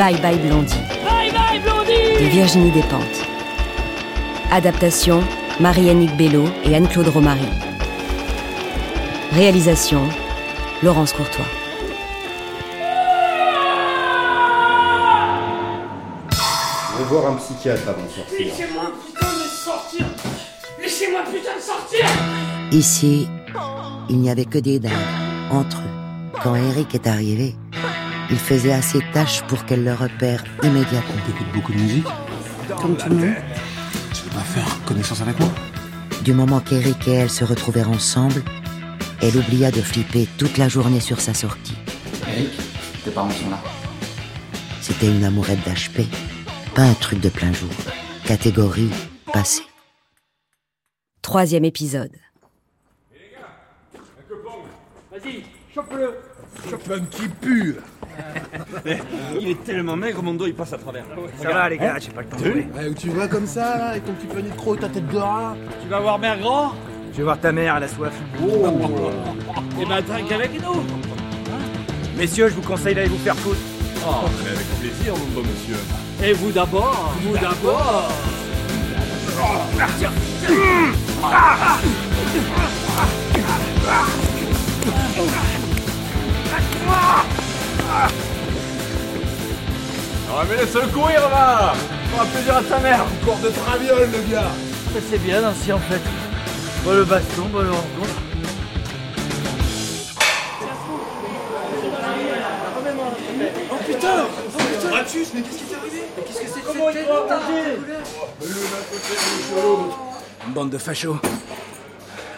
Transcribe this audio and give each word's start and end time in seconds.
Bye 0.00 0.16
Bye 0.22 0.38
Blondie 0.38 0.72
Bye 1.04 1.30
bye 1.30 1.60
Blondie 1.60 2.24
de 2.24 2.24
Virginie 2.30 2.70
Despentes. 2.70 3.20
Adaptation 4.50 5.22
Marie-Annick 5.60 6.16
Bello 6.16 6.46
et 6.64 6.74
Anne-Claude 6.74 7.08
Romary. 7.08 7.44
Réalisation 9.32 10.00
Laurence 10.82 11.12
Courtois. 11.12 11.44
Je 16.30 16.98
vais 16.98 17.04
voir 17.10 17.32
un 17.32 17.36
psychiatre 17.36 17.86
avant 17.90 18.02
de 18.02 18.08
sortir. 18.08 18.38
Laissez-moi 18.38 18.92
putain 19.04 19.26
de 19.26 19.48
sortir 19.50 20.06
Laissez-moi 20.80 21.20
putain 21.30 21.56
de 21.56 21.62
sortir 21.62 22.06
Ici, 22.72 23.28
il 24.08 24.16
n'y 24.16 24.30
avait 24.30 24.46
que 24.46 24.58
des 24.58 24.78
dingues 24.78 24.92
entre 25.50 25.76
eux. 25.76 26.40
Quand 26.42 26.54
Eric 26.54 26.94
est 26.94 27.06
arrivé, 27.06 27.54
il 28.30 28.38
faisait 28.38 28.72
assez 28.72 29.00
tâche 29.12 29.42
pour 29.42 29.64
qu'elle 29.64 29.84
le 29.84 29.94
repère 29.94 30.44
immédiatement. 30.62 31.14
T'écoutes 31.26 31.52
beaucoup 31.52 31.72
de 31.72 31.78
musique 31.78 32.06
Comme 32.80 32.96
tout 32.96 33.08
le 33.08 33.16
monde. 33.16 33.34
Tu 34.14 34.22
veux 34.22 34.30
pas 34.30 34.40
faire 34.40 34.84
connaissance 34.84 35.20
avec 35.20 35.38
moi? 35.38 35.48
Du 36.22 36.32
moment 36.32 36.60
qu'Eric 36.60 37.08
et 37.08 37.12
elle 37.12 37.30
se 37.30 37.44
retrouvèrent 37.44 37.90
ensemble, 37.90 38.42
elle 39.22 39.36
oublia 39.36 39.70
de 39.70 39.80
flipper 39.80 40.28
toute 40.38 40.58
la 40.58 40.68
journée 40.68 41.00
sur 41.00 41.20
sa 41.20 41.34
sortie. 41.34 41.76
Eric, 42.28 42.50
tes 43.04 43.10
parents 43.10 43.30
sont 43.30 43.50
là. 43.50 43.58
C'était 44.80 45.08
une 45.08 45.24
amourette 45.24 45.60
d'HP, 45.60 46.02
pas 46.74 46.82
un 46.82 46.94
truc 46.94 47.20
de 47.20 47.28
plein 47.28 47.52
jour. 47.52 47.70
Catégorie 48.24 48.90
passée. 49.32 49.62
Troisième 51.22 51.64
épisode. 51.64 52.12
Vas-y, 55.10 55.42
chope-le 55.74 56.14
Chopin 56.68 57.00
qui 57.10 57.28
pue 57.28 57.76
Il 59.40 59.48
est 59.48 59.64
tellement 59.64 59.96
maigre, 59.96 60.22
mon 60.22 60.34
dos 60.34 60.46
il 60.46 60.54
passe 60.54 60.72
à 60.72 60.78
travers. 60.78 61.04
Ça 61.42 61.52
va 61.52 61.68
les 61.68 61.78
gars, 61.78 61.96
j'ai 61.98 62.10
pas 62.10 62.22
le 62.22 62.28
temps 62.28 62.36
de 62.36 62.44
jouer. 62.44 62.68
Ouais, 62.76 62.88
où 62.88 62.94
tu 62.94 63.08
vois 63.08 63.28
comme 63.28 63.46
ça 63.46 63.78
là, 63.78 63.86
avec 63.90 64.04
ton 64.04 64.12
petit 64.12 64.26
panier 64.26 64.50
de 64.50 64.56
crocs 64.56 64.78
et 64.78 64.80
ta 64.80 64.88
tête 64.88 65.08
de 65.08 65.16
rat 65.16 65.56
Tu 65.82 65.88
vas 65.88 66.00
voir 66.00 66.18
mère 66.18 66.38
grand 66.38 66.72
Je 67.12 67.18
vais 67.18 67.22
voir 67.24 67.40
ta 67.40 67.52
mère, 67.52 67.76
elle 67.76 67.84
a 67.84 67.88
soif. 67.88 68.12
Et 69.80 69.86
ben 69.86 70.02
trinque 70.02 70.32
avec 70.32 70.62
nous 70.62 70.82
Messieurs, 72.16 72.48
je 72.48 72.54
vous 72.54 72.62
conseille 72.62 72.94
d'aller 72.94 73.08
vous 73.08 73.18
faire 73.18 73.36
foutre. 73.36 73.60
Oh, 74.06 74.26
mais 74.44 74.50
avec 74.50 74.66
plaisir, 74.80 75.14
mon 75.14 75.40
beau 75.40 75.46
monsieur. 75.46 75.76
Et 76.22 76.32
vous 76.32 76.50
d'abord 76.50 77.14
Vous 77.22 77.34
d'abord 77.38 78.10
Ah 90.32 90.44
mais 90.48 90.56
laisse-le 90.56 90.86
courir 90.88 91.20
là 91.28 91.74
On 92.14 92.26
plaisir 92.26 92.56
à 92.56 92.62
ta 92.62 92.78
mère 92.78 93.04
Encore 93.22 93.38
de 93.38 93.48
traviole 93.48 94.08
le 94.10 94.32
gars 94.32 94.50
C'est 95.08 95.18
bien 95.18 95.44
ainsi 95.44 95.72
en 95.72 95.78
fait. 95.78 96.00
Bon 96.84 96.92
le 96.92 97.04
baston, 97.04 97.46
bon 97.52 97.60
le 97.60 97.70
rencontre. 97.70 98.14
Oh 103.70 103.76
putain 103.86 104.24
Oh 104.24 104.58
putain 104.58 104.90
Ratus, 104.94 105.28
mais 105.34 105.42
qu'est-ce 105.42 105.58
qui 105.58 105.64
t'est 105.64 105.74
arrivé? 105.74 106.02
Mais 106.16 106.22
qu'est-ce 106.22 106.40
que 106.40 106.46
c'est 106.46 106.60
que 106.60 106.66
cette 106.66 106.78
tête 106.88 107.08
Une 110.46 110.52
bande 110.52 110.70
de 110.70 110.78
fachos. 110.78 111.18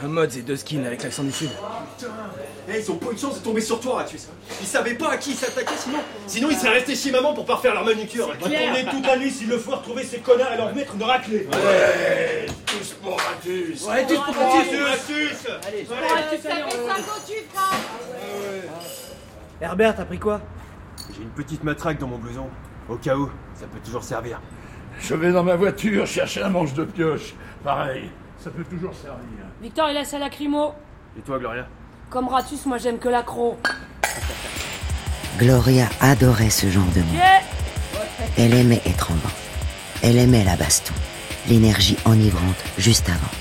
Un 0.04 0.08
mode 0.08 0.34
et 0.34 0.42
deux 0.42 0.56
skins 0.56 0.84
avec 0.84 1.02
l'accent 1.04 1.22
du 1.22 1.32
sud. 1.32 1.50
Eh, 2.68 2.78
ils 2.78 2.90
ont 2.92 2.96
pas 2.96 3.10
eu 3.10 3.14
de 3.14 3.18
chance 3.18 3.40
de 3.40 3.44
tomber 3.44 3.60
sur 3.60 3.80
toi, 3.80 3.96
Ratus. 3.96 4.28
Ils 4.60 4.66
savaient 4.66 4.94
pas 4.94 5.10
à 5.10 5.16
qui 5.16 5.30
ils 5.30 5.36
s'attaquaient 5.36 5.76
sinon. 5.76 5.98
Sinon, 6.28 6.48
ils 6.50 6.56
seraient 6.56 6.74
restés 6.74 6.94
chez 6.94 7.10
maman 7.10 7.34
pour 7.34 7.44
pas 7.44 7.56
refaire 7.56 7.74
leur 7.74 7.84
manucure. 7.84 8.28
Clair. 8.38 8.72
Attendez 8.72 8.88
toute 8.88 9.06
la 9.06 9.16
nuit 9.16 9.30
s'il 9.30 9.48
le 9.48 9.58
faut 9.58 9.72
retrouver 9.72 10.04
ces 10.04 10.18
connards 10.18 10.52
et 10.52 10.56
leur 10.56 10.72
mettre 10.74 10.94
une 10.94 11.02
raclée. 11.02 11.48
Ouais, 11.52 12.46
tous 12.66 12.92
pour 13.02 13.18
Ratus. 13.18 13.84
Ouais, 13.84 14.06
tous 14.06 14.20
pour 14.20 14.34
Ratus. 14.34 14.80
Ratus. 14.80 15.46
Ratus. 15.88 16.40
Herbert, 19.60 19.96
t'as 19.96 20.04
pris 20.04 20.18
quoi? 20.18 20.40
J'ai 21.14 21.22
une 21.22 21.30
petite 21.30 21.64
matraque 21.64 21.98
dans 21.98 22.06
mon 22.06 22.18
blouson. 22.18 22.48
Au 22.88 22.96
cas 22.96 23.16
où, 23.16 23.28
ça 23.54 23.66
peut 23.66 23.80
toujours 23.84 24.04
servir. 24.04 24.40
Je 25.00 25.14
vais 25.14 25.32
dans 25.32 25.42
ma 25.42 25.56
voiture 25.56 26.06
chercher 26.06 26.42
un 26.42 26.48
manche 26.48 26.74
de 26.74 26.84
pioche. 26.84 27.34
Pareil, 27.64 28.10
ça 28.38 28.50
peut 28.50 28.64
toujours 28.64 28.94
servir. 28.94 29.46
Victor, 29.60 29.88
il 29.88 29.94
laisse 29.94 30.14
à 30.14 30.18
lacrymo. 30.18 30.74
Et 31.18 31.22
toi, 31.22 31.38
Gloria? 31.38 31.66
Comme 32.12 32.28
Ratus, 32.28 32.66
moi 32.66 32.76
j'aime 32.76 32.98
que 32.98 33.08
l'accro. 33.08 33.56
Gloria 35.38 35.88
adorait 35.98 36.50
ce 36.50 36.68
genre 36.68 36.84
de 36.94 37.00
monde. 37.00 37.14
Yeah 37.14 37.40
Elle 38.36 38.52
aimait 38.52 38.82
être 38.84 39.12
en 39.12 39.14
banc. 39.14 39.32
Elle 40.02 40.18
aimait 40.18 40.44
la 40.44 40.56
baston, 40.56 40.92
l'énergie 41.48 41.96
enivrante 42.04 42.62
juste 42.76 43.08
avant. 43.08 43.32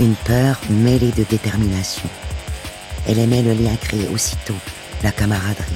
Une 0.00 0.14
peur 0.16 0.60
mêlée 0.68 1.12
de 1.12 1.24
détermination. 1.24 2.10
Elle 3.08 3.18
aimait 3.18 3.40
le 3.40 3.54
lien 3.54 3.74
créé 3.76 4.06
aussitôt, 4.08 4.58
la 5.02 5.10
camaraderie. 5.10 5.72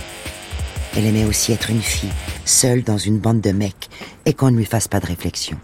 Elle 0.98 1.06
aimait 1.06 1.24
aussi 1.24 1.52
être 1.52 1.70
une 1.70 1.80
fille, 1.80 2.12
seule 2.44 2.82
dans 2.82 2.98
une 2.98 3.18
bande 3.18 3.40
de 3.40 3.52
mecs, 3.52 3.88
et 4.26 4.34
qu'on 4.34 4.50
ne 4.50 4.58
lui 4.58 4.66
fasse 4.66 4.86
pas 4.86 5.00
de 5.00 5.06
réflexion. 5.06 5.58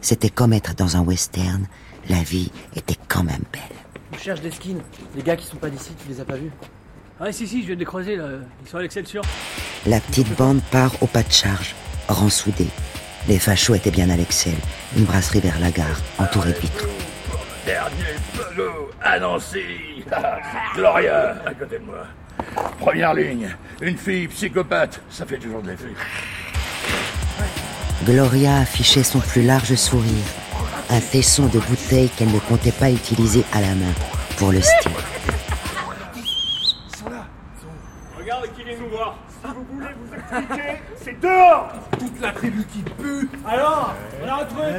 C'était 0.00 0.30
comme 0.30 0.52
être 0.52 0.74
dans 0.74 0.96
un 0.96 1.02
western, 1.02 1.68
la 2.08 2.24
vie 2.24 2.50
était 2.74 2.98
quand 3.06 3.22
même 3.22 3.44
belle. 3.52 3.83
On 4.14 4.18
cherche 4.18 4.40
des 4.40 4.50
skins. 4.50 4.80
Les 5.16 5.22
gars 5.22 5.36
qui 5.36 5.46
sont 5.46 5.56
pas 5.56 5.68
d'ici, 5.68 5.90
tu 6.00 6.08
les 6.08 6.20
as 6.20 6.24
pas 6.24 6.36
vus 6.36 6.50
Ah 7.20 7.32
si 7.32 7.46
si, 7.48 7.62
je 7.62 7.66
viens 7.66 7.74
de 7.74 7.80
les 7.80 7.84
croiser 7.84 8.16
là. 8.16 8.26
Ils 8.62 8.68
sont 8.68 8.78
à 8.78 8.82
l'Excelsior. 8.82 9.24
La 9.86 10.00
petite 10.00 10.34
bande 10.36 10.62
part 10.70 10.92
au 11.02 11.06
pas 11.06 11.22
de 11.22 11.32
charge, 11.32 11.74
rang 12.08 12.28
soudé. 12.28 12.66
Les 13.26 13.38
fachos 13.38 13.74
étaient 13.74 13.90
bien 13.90 14.10
à 14.10 14.16
l'Excel, 14.16 14.54
une 14.96 15.04
brasserie 15.04 15.40
vers 15.40 15.58
la 15.58 15.70
gare, 15.70 16.00
entourée 16.18 16.52
de 16.52 16.58
vitres. 16.58 16.86
Dernier 17.66 18.14
pelot 18.34 18.90
à 19.02 19.18
Nancy 19.18 20.04
Gloria, 20.74 21.36
à 21.44 21.54
côté 21.54 21.78
de 21.78 21.84
moi. 21.84 22.06
Première 22.78 23.14
ligne, 23.14 23.48
une 23.80 23.96
fille 23.96 24.28
psychopathe, 24.28 25.00
ça 25.10 25.26
fait 25.26 25.38
toujours 25.38 25.62
de 25.62 25.70
l'effet. 25.70 25.92
Gloria 28.04 28.58
affichait 28.58 29.02
son 29.02 29.20
plus 29.20 29.42
large 29.42 29.74
sourire, 29.74 30.24
un 30.90 31.00
tesson 31.00 31.46
de 31.46 31.58
bouteilles 31.58 32.10
qu'elle 32.10 32.32
ne 32.32 32.38
comptait 32.38 32.72
pas 32.72 32.90
utiliser 32.90 33.44
à 33.52 33.60
la 33.60 33.74
main, 33.74 33.92
pour 34.36 34.52
le 34.52 34.60
style. 34.60 34.92
Regarde 38.18 38.46
qui 38.56 38.64
vient 38.64 38.74
nous 38.80 38.90
voir. 38.90 39.16
Si 39.28 39.50
vous 39.50 39.66
voulez 39.74 39.86
vous 40.00 40.14
expliquer, 40.14 40.80
c'est 41.04 41.20
dehors 41.20 41.72
Toute 41.98 42.20
la 42.20 42.32
tribu 42.32 42.64
qui 42.72 42.78
pue 42.78 43.28
Alors 43.46 43.94
On 44.24 44.28
a 44.28 44.36
retrouvé 44.36 44.72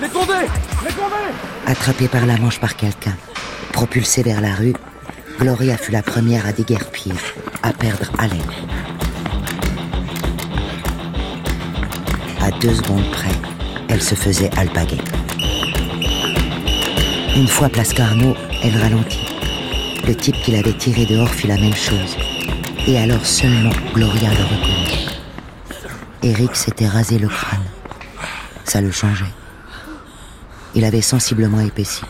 Les 0.00 0.08
condés 0.08 0.48
Les 0.84 0.92
condés 0.92 1.34
Attrapée 1.66 2.08
par 2.08 2.26
la 2.26 2.36
manche 2.38 2.58
par 2.58 2.74
quelqu'un, 2.74 3.14
propulsée 3.72 4.24
vers 4.24 4.40
la 4.40 4.54
rue, 4.54 4.74
Gloria 5.38 5.76
fut 5.76 5.92
la 5.92 6.02
première 6.02 6.46
à 6.46 6.52
déguerpir, 6.52 7.14
à 7.62 7.72
perdre 7.72 8.10
haleine. 8.18 8.40
Deux 12.60 12.74
secondes 12.74 13.10
près, 13.10 13.32
elle 13.88 14.02
se 14.02 14.14
faisait 14.14 14.50
alpaguer. 14.58 14.98
Une 17.34 17.48
fois 17.48 17.70
place 17.70 17.94
Carnot, 17.94 18.34
elle 18.62 18.76
ralentit. 18.76 19.26
Le 20.06 20.14
type 20.14 20.36
qui 20.42 20.50
l'avait 20.50 20.76
tiré 20.76 21.06
dehors 21.06 21.30
fit 21.30 21.46
la 21.46 21.56
même 21.56 21.74
chose. 21.74 22.16
Et 22.86 22.98
alors 22.98 23.24
seulement 23.24 23.70
Gloria 23.94 24.28
le 24.30 24.44
reconnut. 24.44 25.08
Eric 26.22 26.54
s'était 26.54 26.86
rasé 26.86 27.18
le 27.18 27.28
crâne. 27.28 27.64
Ça 28.64 28.82
le 28.82 28.90
changeait. 28.90 29.24
Il 30.74 30.84
avait 30.84 31.00
sensiblement 31.00 31.60
épaissi. 31.60 32.02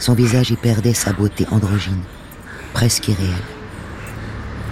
Son 0.00 0.14
visage 0.14 0.50
y 0.50 0.56
perdait 0.56 0.94
sa 0.94 1.12
beauté 1.12 1.46
androgyne, 1.52 2.02
presque 2.72 3.06
irréelle. 3.08 3.32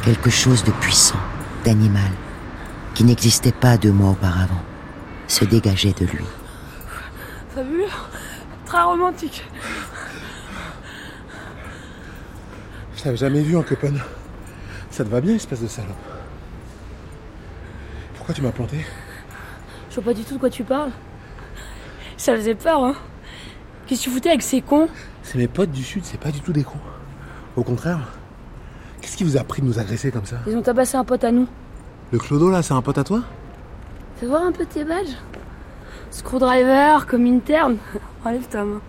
Quelque 0.02 0.30
chose 0.30 0.64
de 0.64 0.72
puissant, 0.72 1.20
d'animal, 1.64 2.10
qui 2.96 3.04
n'existait 3.04 3.52
pas 3.52 3.76
deux 3.76 3.92
mois 3.92 4.12
auparavant, 4.12 4.62
se 5.28 5.44
dégageait 5.44 5.92
de 5.92 6.06
lui. 6.06 6.24
Fabuleux. 7.54 7.84
Très 8.64 8.82
romantique. 8.82 9.44
Je 12.96 13.02
t'avais 13.02 13.18
jamais 13.18 13.42
vu 13.42 13.54
en 13.54 13.62
copain. 13.62 13.92
Ça 14.90 15.04
te 15.04 15.10
va 15.10 15.20
bien, 15.20 15.34
espèce 15.34 15.60
de 15.60 15.66
salope 15.66 15.90
Pourquoi 18.16 18.34
tu 18.34 18.40
m'as 18.40 18.50
planté? 18.50 18.86
Je 19.90 19.96
vois 19.96 20.04
pas 20.04 20.14
du 20.14 20.24
tout 20.24 20.34
de 20.34 20.40
quoi 20.40 20.48
tu 20.48 20.64
parles. 20.64 20.90
Ça 22.16 22.34
faisait 22.34 22.54
peur, 22.54 22.82
hein. 22.82 22.94
Qu'est-ce 23.86 24.00
que 24.00 24.04
tu 24.04 24.10
foutais 24.10 24.30
avec 24.30 24.42
ces 24.42 24.62
cons? 24.62 24.88
C'est 25.22 25.36
mes 25.36 25.48
potes 25.48 25.70
du 25.70 25.84
sud, 25.84 26.06
c'est 26.06 26.18
pas 26.18 26.30
du 26.32 26.40
tout 26.40 26.54
des 26.54 26.64
cons. 26.64 26.80
Au 27.56 27.62
contraire. 27.62 28.00
Qu'est-ce 29.02 29.18
qui 29.18 29.24
vous 29.24 29.36
a 29.36 29.44
pris 29.44 29.60
de 29.60 29.66
nous 29.66 29.78
agresser 29.78 30.10
comme 30.10 30.24
ça? 30.24 30.38
Ils 30.46 30.56
ont 30.56 30.62
tabassé 30.62 30.96
un 30.96 31.04
pote 31.04 31.24
à 31.24 31.30
nous. 31.30 31.46
Le 32.12 32.18
clodo 32.18 32.50
là, 32.50 32.62
c'est 32.62 32.74
un 32.74 32.82
pote 32.82 32.98
à 32.98 33.04
toi? 33.04 33.22
Fais 34.20 34.26
voir 34.26 34.42
un 34.42 34.52
peu 34.52 34.64
tes 34.64 34.84
badges. 34.84 35.16
Screwdriver, 36.10 36.98
comme 37.06 37.26
interne. 37.26 37.76
Enlève 38.24 38.46
ta 38.48 38.64
main. 38.64 38.80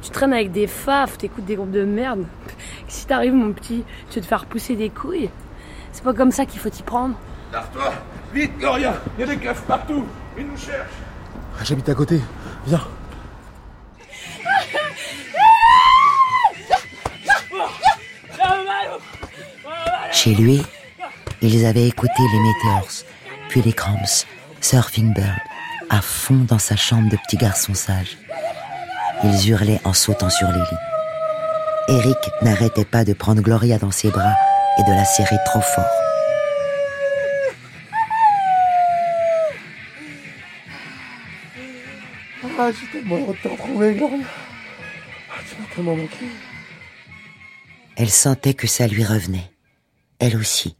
Tu 0.00 0.08
Tu 0.08 0.10
traînes 0.10 0.32
avec 0.32 0.52
des 0.52 0.66
faf, 0.66 1.18
t'écoutes 1.18 1.44
des 1.44 1.56
groupes 1.56 1.70
de 1.70 1.84
merde. 1.84 2.24
Si 2.88 3.06
t'arrives, 3.06 3.34
mon 3.34 3.52
petit, 3.52 3.84
tu 4.08 4.14
veux 4.16 4.22
te 4.22 4.26
faire 4.26 4.46
pousser 4.46 4.74
des 4.74 4.88
couilles. 4.88 5.28
C'est 5.92 6.02
pas 6.02 6.14
comme 6.14 6.30
ça 6.30 6.46
qu'il 6.46 6.58
faut 6.58 6.70
t'y 6.70 6.82
prendre. 6.82 7.14
Lave-toi 7.52 7.92
Vite, 8.32 8.56
Gloria 8.58 8.94
Il 9.18 9.20
y 9.20 9.24
a 9.24 9.26
des 9.26 9.36
keufs 9.36 9.60
partout 9.62 10.04
Ils 10.38 10.46
nous 10.46 10.56
cherchent 10.56 10.88
Ah, 11.60 11.64
J'habite 11.64 11.88
à 11.90 11.94
côté. 11.94 12.18
Viens. 12.66 12.80
Chez 20.12 20.34
lui, 20.34 20.62
ils 21.42 21.66
avaient 21.66 21.86
écouté 21.86 22.12
les 22.18 22.40
Meteors, 22.40 23.04
puis 23.48 23.62
les 23.62 23.72
Cramps, 23.72 24.26
Surfing 24.60 25.14
Bird, 25.14 25.40
à 25.90 26.00
fond 26.00 26.44
dans 26.46 26.58
sa 26.58 26.76
chambre 26.76 27.10
de 27.10 27.16
petit 27.16 27.36
garçon 27.36 27.74
sage. 27.74 28.18
Ils 29.24 29.50
hurlaient 29.50 29.80
en 29.84 29.92
sautant 29.92 30.30
sur 30.30 30.48
les 30.48 30.58
lits. 30.58 31.98
Eric 32.00 32.18
n'arrêtait 32.42 32.84
pas 32.84 33.04
de 33.04 33.12
prendre 33.12 33.40
Gloria 33.40 33.78
dans 33.78 33.90
ses 33.90 34.10
bras 34.10 34.34
et 34.78 34.82
de 34.82 34.90
la 34.90 35.04
serrer 35.04 35.38
trop 35.46 35.60
fort. 35.60 35.84
Ah, 42.60 42.70
heureux 42.94 43.34
de 43.34 43.40
te 43.40 43.48
retrouver, 43.48 43.94
Gloria. 43.94 44.24
Ah, 45.30 45.34
tu 45.48 45.60
m'as 45.60 45.74
tellement 45.74 45.94
manqué. 45.94 46.26
Elle 47.96 48.10
sentait 48.10 48.54
que 48.54 48.66
ça 48.66 48.88
lui 48.88 49.04
revenait. 49.04 49.50
Elle 50.18 50.36
aussi. 50.36 50.76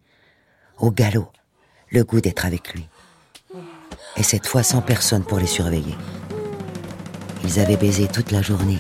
Au 0.81 0.91
galop. 0.93 1.29
Le 1.91 2.05
goût 2.05 2.21
d'être 2.21 2.47
avec 2.47 2.73
lui. 2.75 2.87
Et 4.17 4.23
cette 4.23 4.47
fois 4.47 4.63
sans 4.63 4.81
personne 4.81 5.25
pour 5.25 5.39
les 5.39 5.47
surveiller. 5.47 5.97
Ils 7.45 7.59
avaient 7.59 7.77
baisé 7.77 8.07
toute 8.09 8.31
la 8.31 8.43
journée, 8.43 8.79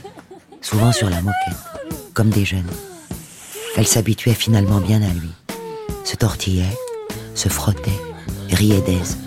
souvent 0.60 0.92
sur 0.92 1.10
la 1.10 1.22
moquette, 1.22 1.58
comme 2.14 2.30
des 2.30 2.44
jeunes. 2.44 2.70
Elle 3.76 3.86
s'habituait 3.86 4.34
finalement 4.34 4.80
bien 4.80 5.02
à 5.02 5.08
lui. 5.08 5.30
Se 6.04 6.16
tortillait, 6.16 6.76
se 7.34 7.48
frottait, 7.48 7.90
riait 8.50 8.80
d'aise. 8.82 9.18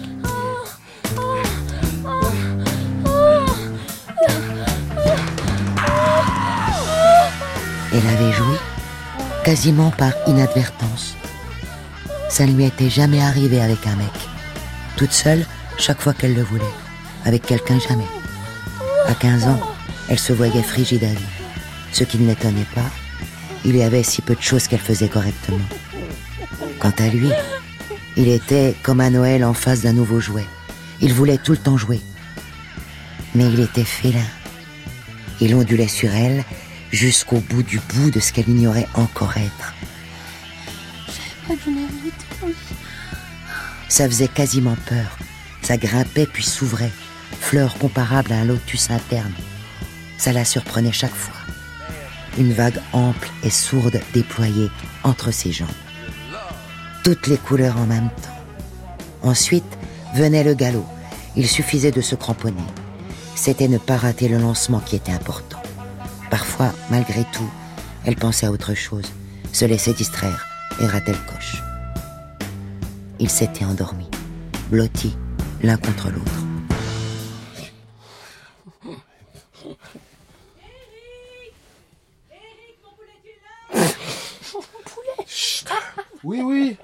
Elle 7.94 8.07
avait 8.07 8.31
joui 8.31 8.57
quasiment 9.44 9.91
par 9.91 10.13
inadvertance. 10.27 11.15
Ça 12.31 12.45
ne 12.45 12.54
lui 12.54 12.63
était 12.63 12.89
jamais 12.89 13.22
arrivé 13.22 13.60
avec 13.60 13.86
un 13.86 13.98
mec. 13.98 14.13
Toute 14.95 15.12
seule, 15.12 15.45
chaque 15.78 16.00
fois 16.00 16.13
qu'elle 16.13 16.33
le 16.33 16.44
voulait. 16.44 16.63
Avec 17.25 17.45
quelqu'un, 17.45 17.78
jamais. 17.78 18.07
À 19.06 19.13
15 19.13 19.48
ans, 19.50 19.60
elle 20.07 20.18
se 20.18 20.31
voyait 20.31 20.63
frigide 20.63 21.04
à 21.04 21.07
vie. 21.07 21.25
Ce 21.92 22.06
qui 22.06 22.18
ne 22.18 22.30
l'étonnait 22.30 22.66
pas, 22.74 22.89
il 23.66 23.75
y 23.75 23.83
avait 23.83 24.01
si 24.01 24.22
peu 24.22 24.33
de 24.33 24.42
choses 24.42 24.69
qu'elle 24.69 24.80
faisait 24.80 25.10
correctement. 25.10 25.60
Quant 26.80 26.94
à 27.00 27.10
lui, 27.10 27.31
il 28.16 28.30
était 28.30 28.75
comme 28.81 29.01
à 29.01 29.10
Noël 29.10 29.44
en 29.44 29.54
face 29.54 29.81
d'un 29.81 29.94
nouveau 29.94 30.22
jouet. 30.22 30.48
Il 31.01 31.13
voulait 31.13 31.38
tout 31.38 31.51
le 31.51 31.57
temps 31.57 31.77
jouer. 31.77 32.00
Mais 33.36 33.50
il 33.51 33.60
était 33.60 33.84
félin. 33.84 34.30
Il 35.42 35.54
ondulait 35.54 35.89
sur 35.89 36.13
elle 36.13 36.45
jusqu'au 36.92 37.42
bout 37.50 37.63
du 37.63 37.81
bout 37.94 38.10
de 38.10 38.22
ce 38.22 38.31
qu'elle 38.31 38.48
ignorait 38.48 38.88
encore 38.94 39.36
être. 39.36 39.74
Ça 43.89 44.07
faisait 44.07 44.27
quasiment 44.27 44.75
peur. 44.88 45.17
Ça 45.61 45.77
grimpait 45.77 46.25
puis 46.25 46.43
s'ouvrait, 46.43 46.91
fleur 47.39 47.77
comparable 47.77 48.31
à 48.31 48.38
un 48.38 48.45
lotus 48.45 48.89
interne. 48.89 49.33
Ça 50.17 50.31
la 50.31 50.45
surprenait 50.45 50.91
chaque 50.91 51.13
fois. 51.13 51.35
Une 52.38 52.53
vague 52.53 52.79
ample 52.93 53.29
et 53.43 53.49
sourde 53.49 53.99
déployée 54.13 54.69
entre 55.03 55.31
ses 55.31 55.51
jambes. 55.51 55.67
Toutes 57.03 57.27
les 57.27 57.38
couleurs 57.38 57.77
en 57.77 57.85
même 57.85 58.09
temps. 58.09 59.27
Ensuite 59.27 59.77
venait 60.15 60.43
le 60.43 60.53
galop. 60.53 60.85
Il 61.35 61.47
suffisait 61.47 61.91
de 61.91 62.01
se 62.01 62.15
cramponner. 62.15 62.61
C'était 63.35 63.67
ne 63.67 63.77
pas 63.77 63.97
rater 63.97 64.27
le 64.27 64.38
lancement 64.38 64.79
qui 64.79 64.95
était 64.95 65.11
important. 65.11 65.61
Parfois, 66.29 66.73
malgré 66.89 67.25
tout, 67.33 67.49
elle 68.05 68.15
pensait 68.15 68.45
à 68.45 68.51
autre 68.51 68.73
chose, 68.73 69.11
se 69.51 69.65
laissait 69.65 69.93
distraire 69.93 70.50
et 70.81 71.31
coche. 71.31 71.62
Ils 73.19 73.30
s'étaient 73.30 73.66
endormis, 73.66 74.10
blottis 74.69 75.16
l'un 75.62 75.78
contre 75.78 76.10
l'autre. 76.10 76.31
Oui, 86.24 86.42
oui. 86.42 86.78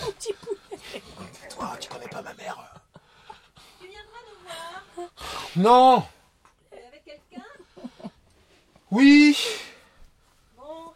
Mon 0.00 0.10
petit 0.12 0.32
poulet. 0.32 1.02
Toi, 1.50 1.76
tu 1.78 1.88
connais 1.88 2.08
pas 2.08 2.22
ma 2.22 2.32
mère. 2.34 2.82
Tu 3.80 3.86
viendras 3.86 4.22
nous 4.28 4.38
voir 4.44 5.10
Non. 5.56 6.04
Avec 6.72 7.04
quelqu'un? 7.04 7.44
Oui. 8.90 9.36
Bon. 10.56 10.94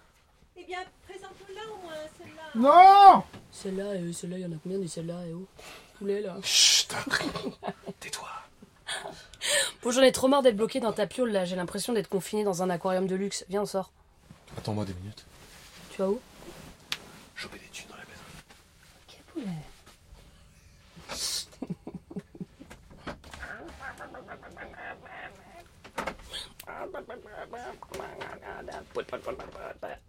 Eh 0.56 0.64
bien, 0.64 0.79
présente-la 1.06 1.62
au 1.70 1.76
moins, 1.82 1.94
celle-là. 2.19 2.37
Non. 2.54 3.22
Celle-là, 3.50 3.84
euh, 3.84 4.12
celle-là, 4.12 4.38
il 4.38 4.42
y 4.42 4.46
en 4.46 4.52
a 4.52 4.56
combien 4.62 4.78
des 4.78 4.88
celles-là, 4.88 5.26
et 5.26 5.32
oh 5.32 5.46
Poulet, 5.98 6.20
là. 6.20 6.36
Chut, 6.42 6.88
tais-toi. 8.00 8.28
Bon, 9.82 9.90
j'en 9.90 10.02
ai 10.02 10.12
trop 10.12 10.28
marre 10.28 10.42
d'être 10.42 10.56
bloqué 10.56 10.80
dans 10.80 10.92
ta 10.92 11.06
piole, 11.06 11.30
là. 11.30 11.44
J'ai 11.44 11.56
l'impression 11.56 11.92
d'être 11.92 12.08
confiné 12.08 12.44
dans 12.44 12.62
un 12.62 12.70
aquarium 12.70 13.06
de 13.06 13.16
luxe. 13.16 13.44
Viens, 13.48 13.62
on 13.62 13.66
sort. 13.66 13.90
Attends-moi 14.56 14.84
deux 14.84 14.94
minutes. 14.94 15.26
Tu 15.90 16.02
vas 16.02 16.08
où? 16.08 16.20
Choper 17.34 17.58
des 17.58 17.66
thunes 17.66 17.86
dans 17.90 17.96
la 17.96 18.04
maison. 18.04 18.22
Poulet 19.32 19.46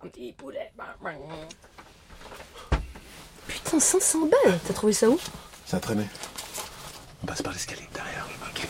Un 0.01 0.07
petit 0.07 0.33
poulet. 0.33 0.71
Putain, 3.69 3.80
500 3.80 4.19
balles 4.25 4.60
T'as 4.66 4.74
trouvé 4.74 4.94
ça 4.94 5.07
où? 5.07 5.19
Ça 5.68 5.80
traînait. 5.80 6.07
On 7.21 7.27
passe 7.27 7.44
par 7.44 7.54
l'escalier 7.54 7.88
derrière. 7.94 8.27
Ok, 8.50 8.67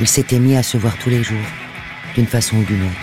Ils 0.00 0.08
s'étaient 0.08 0.38
mis 0.38 0.54
à 0.54 0.62
se 0.62 0.76
voir 0.76 0.98
tous 0.98 1.08
les 1.08 1.22
jours, 1.22 1.38
d'une 2.14 2.26
façon 2.26 2.58
ou 2.58 2.64
d'une 2.64 2.82
autre. 2.82 3.00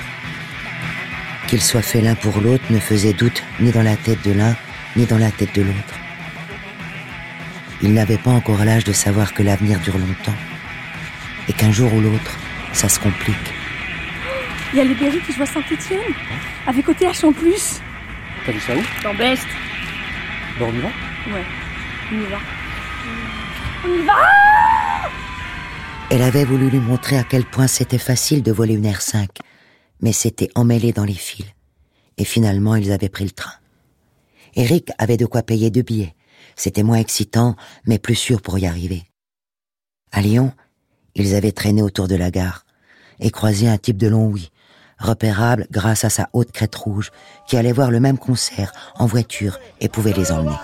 Qu'ils 1.47 1.63
soient 1.63 1.81
faits 1.81 2.03
l'un 2.03 2.13
pour 2.13 2.41
l'autre 2.41 2.65
ne 2.69 2.79
faisait 2.79 3.13
doute 3.13 3.41
ni 3.59 3.71
dans 3.71 3.81
la 3.81 3.95
tête 3.95 4.23
de 4.23 4.33
l'un, 4.33 4.55
ni 4.95 5.07
dans 5.07 5.17
la 5.17 5.31
tête 5.31 5.55
de 5.55 5.63
l'autre. 5.63 5.95
Ils 7.81 7.93
n'avaient 7.93 8.19
pas 8.19 8.31
encore 8.31 8.63
l'âge 8.63 8.83
de 8.83 8.93
savoir 8.93 9.33
que 9.33 9.41
l'avenir 9.41 9.79
dure 9.79 9.97
longtemps, 9.97 10.37
et 11.47 11.53
qu'un 11.53 11.71
jour 11.71 11.91
ou 11.91 12.01
l'autre, 12.01 12.37
ça 12.73 12.87
se 12.87 12.99
complique. 12.99 13.56
Il 14.77 14.81
y 14.81 14.83
a 14.83 14.89
les 14.89 14.93
Berry 14.93 15.19
qui 15.21 15.31
jouent 15.31 15.41
à 15.41 15.47
Saint-Etienne, 15.47 16.13
avec 16.67 16.87
OTH 16.87 17.23
en 17.23 17.33
plus. 17.33 17.81
T'as 18.45 18.51
vu 18.51 18.59
ça 18.59 18.75
où? 18.75 19.03
Dans 19.03 19.15
Best. 19.15 19.47
Dans 20.59 20.69
le 20.69 20.83
Ouais, 20.83 21.43
on 22.11 22.21
y 22.21 22.25
va. 22.25 22.37
On 23.83 23.91
y 23.91 24.05
va 24.05 25.09
Elle 26.11 26.21
avait 26.21 26.45
voulu 26.45 26.69
lui 26.69 26.77
montrer 26.77 27.17
à 27.17 27.23
quel 27.23 27.43
point 27.43 27.65
c'était 27.65 27.97
facile 27.97 28.43
de 28.43 28.51
voler 28.51 28.75
une 28.75 28.85
R5, 28.85 29.27
mais 30.01 30.11
c'était 30.11 30.49
emmêlé 30.53 30.93
dans 30.93 31.05
les 31.05 31.15
fils. 31.15 31.47
Et 32.19 32.23
finalement, 32.23 32.75
ils 32.75 32.91
avaient 32.91 33.09
pris 33.09 33.23
le 33.23 33.31
train. 33.31 33.53
Eric 34.53 34.91
avait 34.99 35.17
de 35.17 35.25
quoi 35.25 35.41
payer 35.41 35.71
deux 35.71 35.81
billets. 35.81 36.13
C'était 36.55 36.83
moins 36.83 36.99
excitant, 36.99 37.55
mais 37.87 37.97
plus 37.97 38.13
sûr 38.13 38.43
pour 38.43 38.59
y 38.59 38.67
arriver. 38.67 39.01
À 40.11 40.21
Lyon, 40.21 40.53
ils 41.15 41.33
avaient 41.33 41.51
traîné 41.51 41.81
autour 41.81 42.07
de 42.07 42.15
la 42.15 42.29
gare 42.29 42.63
et 43.19 43.31
croisé 43.31 43.67
un 43.67 43.79
type 43.79 43.97
de 43.97 44.07
long 44.07 44.27
oui, 44.27 44.51
repérable 44.99 45.67
grâce 45.71 46.03
à 46.03 46.09
sa 46.09 46.29
haute 46.33 46.51
crête 46.51 46.75
rouge, 46.75 47.11
qui 47.47 47.57
allait 47.57 47.71
voir 47.71 47.91
le 47.91 47.99
même 47.99 48.17
concert 48.17 48.71
en 48.97 49.05
voiture 49.05 49.59
et 49.79 49.89
pouvait 49.89 50.13
les 50.13 50.31
emmener. 50.31 50.55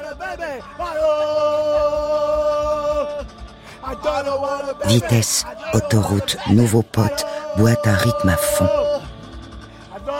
Vitesse, 4.86 5.46
autoroute, 5.74 6.38
nouveau 6.50 6.82
pote, 6.82 7.26
boîte 7.58 7.86
à 7.86 7.94
rythme 7.94 8.30
à 8.30 8.38
fond. 8.38 8.70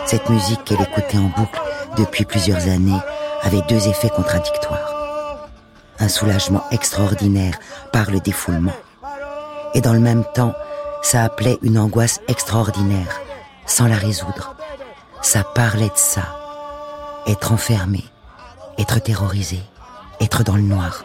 Cette 0.06 0.28
musique 0.28 0.64
qu'elle 0.64 0.82
écoutait 0.82 1.18
en 1.18 1.30
boucle 1.36 1.60
depuis 1.96 2.24
plusieurs 2.24 2.68
années 2.68 3.00
avait 3.42 3.62
deux 3.68 3.88
effets 3.88 4.10
contradictoires. 4.10 5.48
Un 5.98 6.08
soulagement 6.08 6.62
extraordinaire 6.70 7.58
par 7.92 8.10
le 8.10 8.20
défoulement. 8.20 8.72
Et 9.74 9.80
dans 9.80 9.92
le 9.92 10.00
même 10.00 10.24
temps, 10.34 10.54
ça 11.02 11.24
appelait 11.24 11.58
une 11.62 11.78
angoisse 11.78 12.20
extraordinaire, 12.28 13.20
sans 13.66 13.86
la 13.86 13.96
résoudre. 13.96 14.54
Ça 15.22 15.42
parlait 15.42 15.88
de 15.88 15.96
ça. 15.96 16.22
Être 17.26 17.52
enfermé, 17.52 18.04
être 18.78 18.98
terrorisé, 18.98 19.60
être 20.20 20.44
dans 20.44 20.56
le 20.56 20.62
noir. 20.62 21.04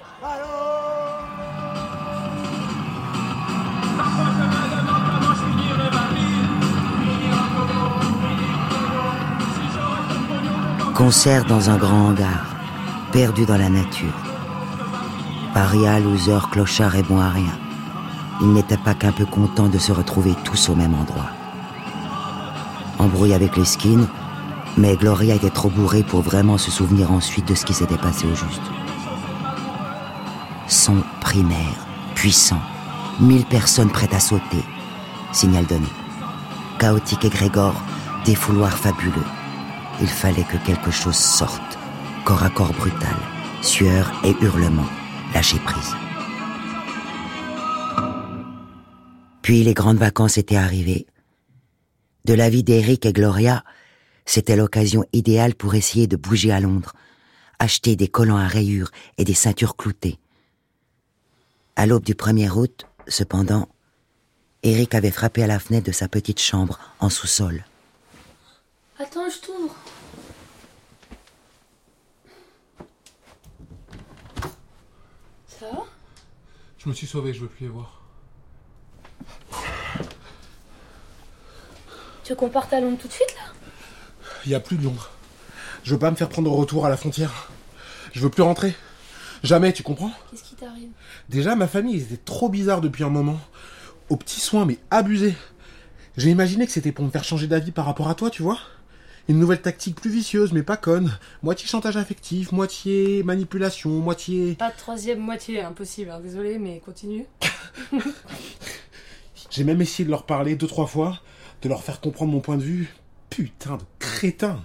Concert 10.93 11.45
dans 11.45 11.69
un 11.69 11.77
grand 11.77 12.09
hangar, 12.09 12.45
perdu 13.13 13.45
dans 13.45 13.57
la 13.57 13.69
nature. 13.69 14.13
Paria, 15.53 15.97
loser, 16.01 16.39
clochard 16.51 16.97
et 16.97 17.03
bon 17.03 17.19
à 17.19 17.29
rien. 17.29 17.57
Il 18.41 18.51
n'était 18.51 18.77
pas 18.77 18.93
qu'un 18.93 19.13
peu 19.13 19.25
contents 19.25 19.69
de 19.69 19.77
se 19.77 19.93
retrouver 19.93 20.35
tous 20.43 20.67
au 20.67 20.75
même 20.75 20.93
endroit. 20.93 21.38
Embrouille 22.99 23.33
avec 23.33 23.55
les 23.55 23.65
skins, 23.65 24.07
mais 24.77 24.95
Gloria 24.95 25.35
était 25.35 25.49
trop 25.49 25.69
bourrée 25.69 26.03
pour 26.03 26.21
vraiment 26.21 26.57
se 26.57 26.69
souvenir 26.69 27.11
ensuite 27.11 27.47
de 27.47 27.55
ce 27.55 27.65
qui 27.65 27.73
s'était 27.73 27.97
passé 27.97 28.27
au 28.27 28.35
juste. 28.35 28.61
Son 30.67 30.97
primaire, 31.21 31.87
puissant, 32.13 32.61
mille 33.19 33.45
personnes 33.45 33.89
prêtes 33.89 34.13
à 34.13 34.19
sauter. 34.19 34.63
Signal 35.31 35.65
donné. 35.65 35.87
Chaotique 36.77 37.25
et 37.25 37.29
Grégor, 37.29 37.75
défouloir 38.25 38.77
fabuleux. 38.77 39.25
Il 40.01 40.07
fallait 40.07 40.43
que 40.43 40.57
quelque 40.57 40.91
chose 40.91 41.15
sorte. 41.15 41.77
Corps 42.25 42.43
à 42.43 42.49
corps 42.49 42.73
brutal, 42.73 43.15
sueur 43.61 44.11
et 44.23 44.35
hurlements, 44.41 44.89
lâcher 45.33 45.59
prise. 45.59 45.95
Puis 49.41 49.63
les 49.63 49.73
grandes 49.73 49.97
vacances 49.97 50.37
étaient 50.37 50.57
arrivées. 50.57 51.07
De 52.25 52.33
la 52.33 52.49
vie 52.49 52.63
d'Eric 52.63 53.05
et 53.05 53.13
Gloria, 53.13 53.63
c'était 54.25 54.55
l'occasion 54.55 55.05
idéale 55.13 55.55
pour 55.55 55.75
essayer 55.75 56.05
de 56.05 56.15
bouger 56.15 56.51
à 56.51 56.59
Londres, 56.59 56.93
acheter 57.57 57.95
des 57.95 58.07
collants 58.07 58.37
à 58.37 58.47
rayures 58.47 58.91
et 59.17 59.23
des 59.23 59.33
ceintures 59.33 59.75
cloutées. 59.75 60.19
À 61.75 61.85
l'aube 61.85 62.03
du 62.03 62.13
1er 62.13 62.49
août, 62.49 62.85
cependant, 63.07 63.69
Eric 64.63 64.93
avait 64.93 65.11
frappé 65.11 65.43
à 65.43 65.47
la 65.47 65.59
fenêtre 65.59 65.87
de 65.87 65.91
sa 65.91 66.07
petite 66.07 66.41
chambre 66.41 66.79
en 66.99 67.09
sous-sol. 67.09 67.63
Attends, 68.99 69.29
je 69.29 69.39
t'ouvre. 69.39 69.75
Ça 75.47 75.71
va? 75.71 75.85
Je 76.77 76.89
me 76.89 76.93
suis 76.93 77.07
sauvé, 77.07 77.33
je 77.33 77.39
veux 77.41 77.47
plus 77.47 77.63
les 77.63 77.69
voir. 77.69 77.98
Tu 82.29 82.33
veux 82.33 82.37
qu'on 82.41 82.49
parte 82.49 82.71
à 82.73 82.79
Londres 82.79 82.99
tout 83.01 83.07
de 83.07 83.13
suite 83.13 83.33
là? 83.37 83.51
Il 84.45 84.51
y 84.51 84.53
a 84.53 84.59
plus 84.59 84.77
de 84.77 84.83
Londres. 84.83 85.09
Je 85.83 85.93
veux 85.93 85.97
pas 85.97 86.11
me 86.11 86.15
faire 86.15 86.29
prendre 86.29 86.51
au 86.51 86.55
retour 86.55 86.85
à 86.85 86.89
la 86.89 86.95
frontière. 86.95 87.49
Je 88.13 88.19
veux 88.19 88.29
plus 88.29 88.43
rentrer. 88.43 88.75
Jamais, 89.41 89.73
tu 89.73 89.81
comprends? 89.81 90.11
Qu'est-ce 90.29 90.43
qui 90.43 90.53
t'arrive? 90.53 90.89
Déjà, 91.29 91.55
ma 91.55 91.67
famille 91.67 91.95
était 91.99 92.17
trop 92.17 92.47
bizarre 92.47 92.81
depuis 92.81 93.03
un 93.03 93.09
moment. 93.09 93.39
Aux 94.09 94.15
petits 94.15 94.41
soins, 94.41 94.65
mais 94.65 94.77
abusés. 94.91 95.33
J'ai 96.17 96.29
imaginé 96.29 96.67
que 96.67 96.71
c'était 96.71 96.91
pour 96.91 97.03
me 97.03 97.09
faire 97.09 97.23
changer 97.23 97.47
d'avis 97.47 97.71
par 97.71 97.85
rapport 97.85 98.09
à 98.09 98.13
toi, 98.13 98.29
tu 98.29 98.43
vois? 98.43 98.59
Une 99.27 99.39
nouvelle 99.39 99.63
tactique 99.63 99.95
plus 99.99 100.11
vicieuse, 100.11 100.51
mais 100.51 100.61
pas 100.61 100.77
conne. 100.77 101.17
Moitié 101.41 101.67
chantage 101.67 101.97
affectif, 101.97 102.51
moitié 102.51 103.23
manipulation, 103.23 103.89
moitié... 103.89 104.53
Pas 104.53 104.69
de 104.69 104.77
troisième 104.77 105.17
moitié, 105.19 105.61
impossible. 105.61 106.11
hein, 106.11 106.19
Désolé, 106.21 106.59
mais 106.59 106.79
continue. 106.85 107.25
J'ai 109.49 109.63
même 109.63 109.81
essayé 109.81 110.05
de 110.05 110.11
leur 110.11 110.27
parler 110.27 110.55
deux, 110.55 110.67
trois 110.67 110.85
fois, 110.85 111.19
de 111.61 111.69
leur 111.69 111.83
faire 111.83 112.01
comprendre 112.01 112.31
mon 112.31 112.39
point 112.39 112.57
de 112.57 112.63
vue. 112.63 112.93
Putain 113.29 113.77
de 113.77 113.83
crétin 113.99 114.63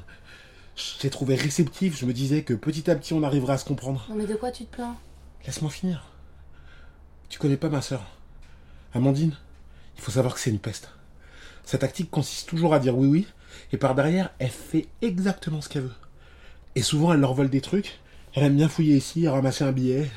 Je 0.76 1.02
les 1.02 1.10
trouvais 1.10 1.34
réceptifs, 1.34 1.98
je 1.98 2.06
me 2.06 2.12
disais 2.12 2.42
que 2.42 2.54
petit 2.54 2.90
à 2.90 2.96
petit 2.96 3.12
on 3.12 3.22
arriverait 3.22 3.54
à 3.54 3.58
se 3.58 3.64
comprendre. 3.64 4.06
Non 4.08 4.16
mais 4.16 4.26
de 4.26 4.34
quoi 4.34 4.50
tu 4.50 4.64
te 4.64 4.74
plains? 4.74 4.96
Laisse-moi 5.46 5.70
finir. 5.70 6.06
Tu 7.28 7.38
connais 7.38 7.56
pas 7.56 7.68
ma 7.68 7.82
sœur. 7.82 8.02
Amandine, 8.94 9.36
il 9.96 10.02
faut 10.02 10.12
savoir 10.12 10.34
que 10.34 10.40
c'est 10.40 10.50
une 10.50 10.58
peste. 10.58 10.90
Sa 11.64 11.78
tactique 11.78 12.10
consiste 12.10 12.48
toujours 12.48 12.74
à 12.74 12.78
dire 12.78 12.96
oui 12.96 13.08
oui, 13.08 13.26
et 13.72 13.76
par 13.76 13.94
derrière, 13.94 14.30
elle 14.38 14.50
fait 14.50 14.86
exactement 15.02 15.60
ce 15.60 15.68
qu'elle 15.68 15.82
veut. 15.82 15.92
Et 16.74 16.82
souvent, 16.82 17.12
elle 17.12 17.20
leur 17.20 17.34
vole 17.34 17.50
des 17.50 17.60
trucs. 17.60 17.98
Elle 18.34 18.44
aime 18.44 18.56
bien 18.56 18.68
fouiller 18.68 18.96
ici, 18.96 19.28
ramasser 19.28 19.64
un 19.64 19.72
billet. 19.72 20.10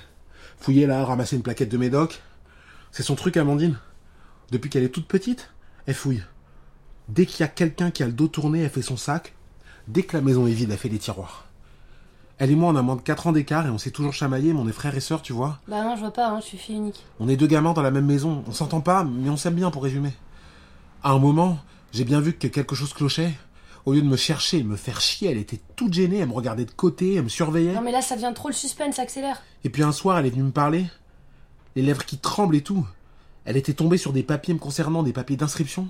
Fouiller 0.59 0.87
là, 0.87 1.05
ramasser 1.05 1.35
une 1.35 1.43
plaquette 1.43 1.69
de 1.69 1.77
médoc. 1.77 2.21
C'est 2.91 3.03
son 3.03 3.15
truc, 3.15 3.37
Amandine. 3.37 3.77
Depuis 4.51 4.69
qu'elle 4.69 4.83
est 4.83 4.89
toute 4.89 5.07
petite, 5.07 5.51
elle 5.85 5.93
fouille. 5.93 6.23
Dès 7.09 7.25
qu'il 7.25 7.41
y 7.41 7.43
a 7.43 7.47
quelqu'un 7.47 7.91
qui 7.91 8.03
a 8.03 8.05
le 8.05 8.11
dos 8.11 8.27
tourné, 8.27 8.61
elle 8.61 8.69
fait 8.69 8.81
son 8.81 8.97
sac. 8.97 9.33
Dès 9.87 10.03
que 10.03 10.17
la 10.17 10.21
maison 10.21 10.47
est 10.47 10.51
vide, 10.51 10.71
elle 10.71 10.77
fait 10.77 10.89
les 10.89 10.99
tiroirs. 10.99 11.45
Elle 12.39 12.51
et 12.51 12.55
moi, 12.55 12.71
on 12.71 12.75
a 12.75 12.81
moins 12.81 12.95
de 12.95 13.01
4 13.01 13.27
ans 13.27 13.31
d'écart 13.31 13.65
et 13.65 13.69
on 13.69 13.77
s'est 13.77 13.91
toujours 13.91 14.13
chamaillé, 14.13 14.53
mais 14.53 14.59
on 14.59 14.67
est 14.67 14.73
frères 14.73 14.95
et 14.95 14.99
sœurs, 14.99 15.21
tu 15.21 15.33
vois. 15.33 15.59
Bah 15.67 15.83
non, 15.83 15.95
je 15.95 16.01
vois 16.01 16.13
pas, 16.13 16.29
hein, 16.29 16.39
je 16.39 16.45
suis 16.45 16.57
fille 16.57 16.75
unique. 16.75 17.03
On 17.19 17.29
est 17.29 17.37
deux 17.37 17.47
gamins 17.47 17.73
dans 17.73 17.81
la 17.81 17.89
même 17.89 18.05
maison. 18.05 18.43
On 18.47 18.51
s'entend 18.51 18.81
pas, 18.81 19.03
mais 19.03 19.29
on 19.29 19.37
s'aime 19.37 19.55
bien 19.55 19.71
pour 19.71 19.83
résumer. 19.83 20.13
À 21.01 21.11
un 21.11 21.19
moment, 21.19 21.57
j'ai 21.93 22.03
bien 22.03 22.19
vu 22.19 22.33
que 22.33 22.47
quelque 22.47 22.75
chose 22.75 22.93
clochait. 22.93 23.33
Au 23.85 23.93
lieu 23.93 24.01
de 24.01 24.07
me 24.07 24.17
chercher, 24.17 24.61
de 24.61 24.67
me 24.67 24.75
faire 24.75 24.99
chier, 24.99 25.31
elle 25.31 25.37
était 25.37 25.61
toute 25.77 25.93
gênée, 25.93 26.17
elle 26.17 26.27
me 26.27 26.33
regardait 26.33 26.65
de 26.65 26.71
côté, 26.71 27.15
elle 27.15 27.23
me 27.23 27.29
surveillait. 27.29 27.73
Non 27.73 27.81
mais 27.81 27.93
là, 27.93 28.01
ça 28.01 28.15
devient 28.15 28.33
trop 28.35 28.49
le 28.49 28.53
suspense, 28.53 28.97
ça 28.97 29.03
accélère. 29.03 29.41
Et 29.63 29.69
puis 29.69 29.81
un 29.81 29.93
soir, 29.93 30.19
elle 30.19 30.25
est 30.25 30.31
venue 30.31 30.43
me 30.43 30.51
parler. 30.51 30.85
Les 31.75 31.81
lèvres 31.81 32.05
qui 32.05 32.17
tremblent 32.17 32.57
et 32.57 32.61
tout. 32.61 32.85
Elle 33.45 33.55
était 33.55 33.73
tombée 33.73 33.97
sur 33.97 34.11
des 34.11 34.23
papiers 34.23 34.53
me 34.53 34.59
concernant, 34.59 35.03
des 35.03 35.13
papiers 35.13 35.37
d'inscription. 35.37 35.87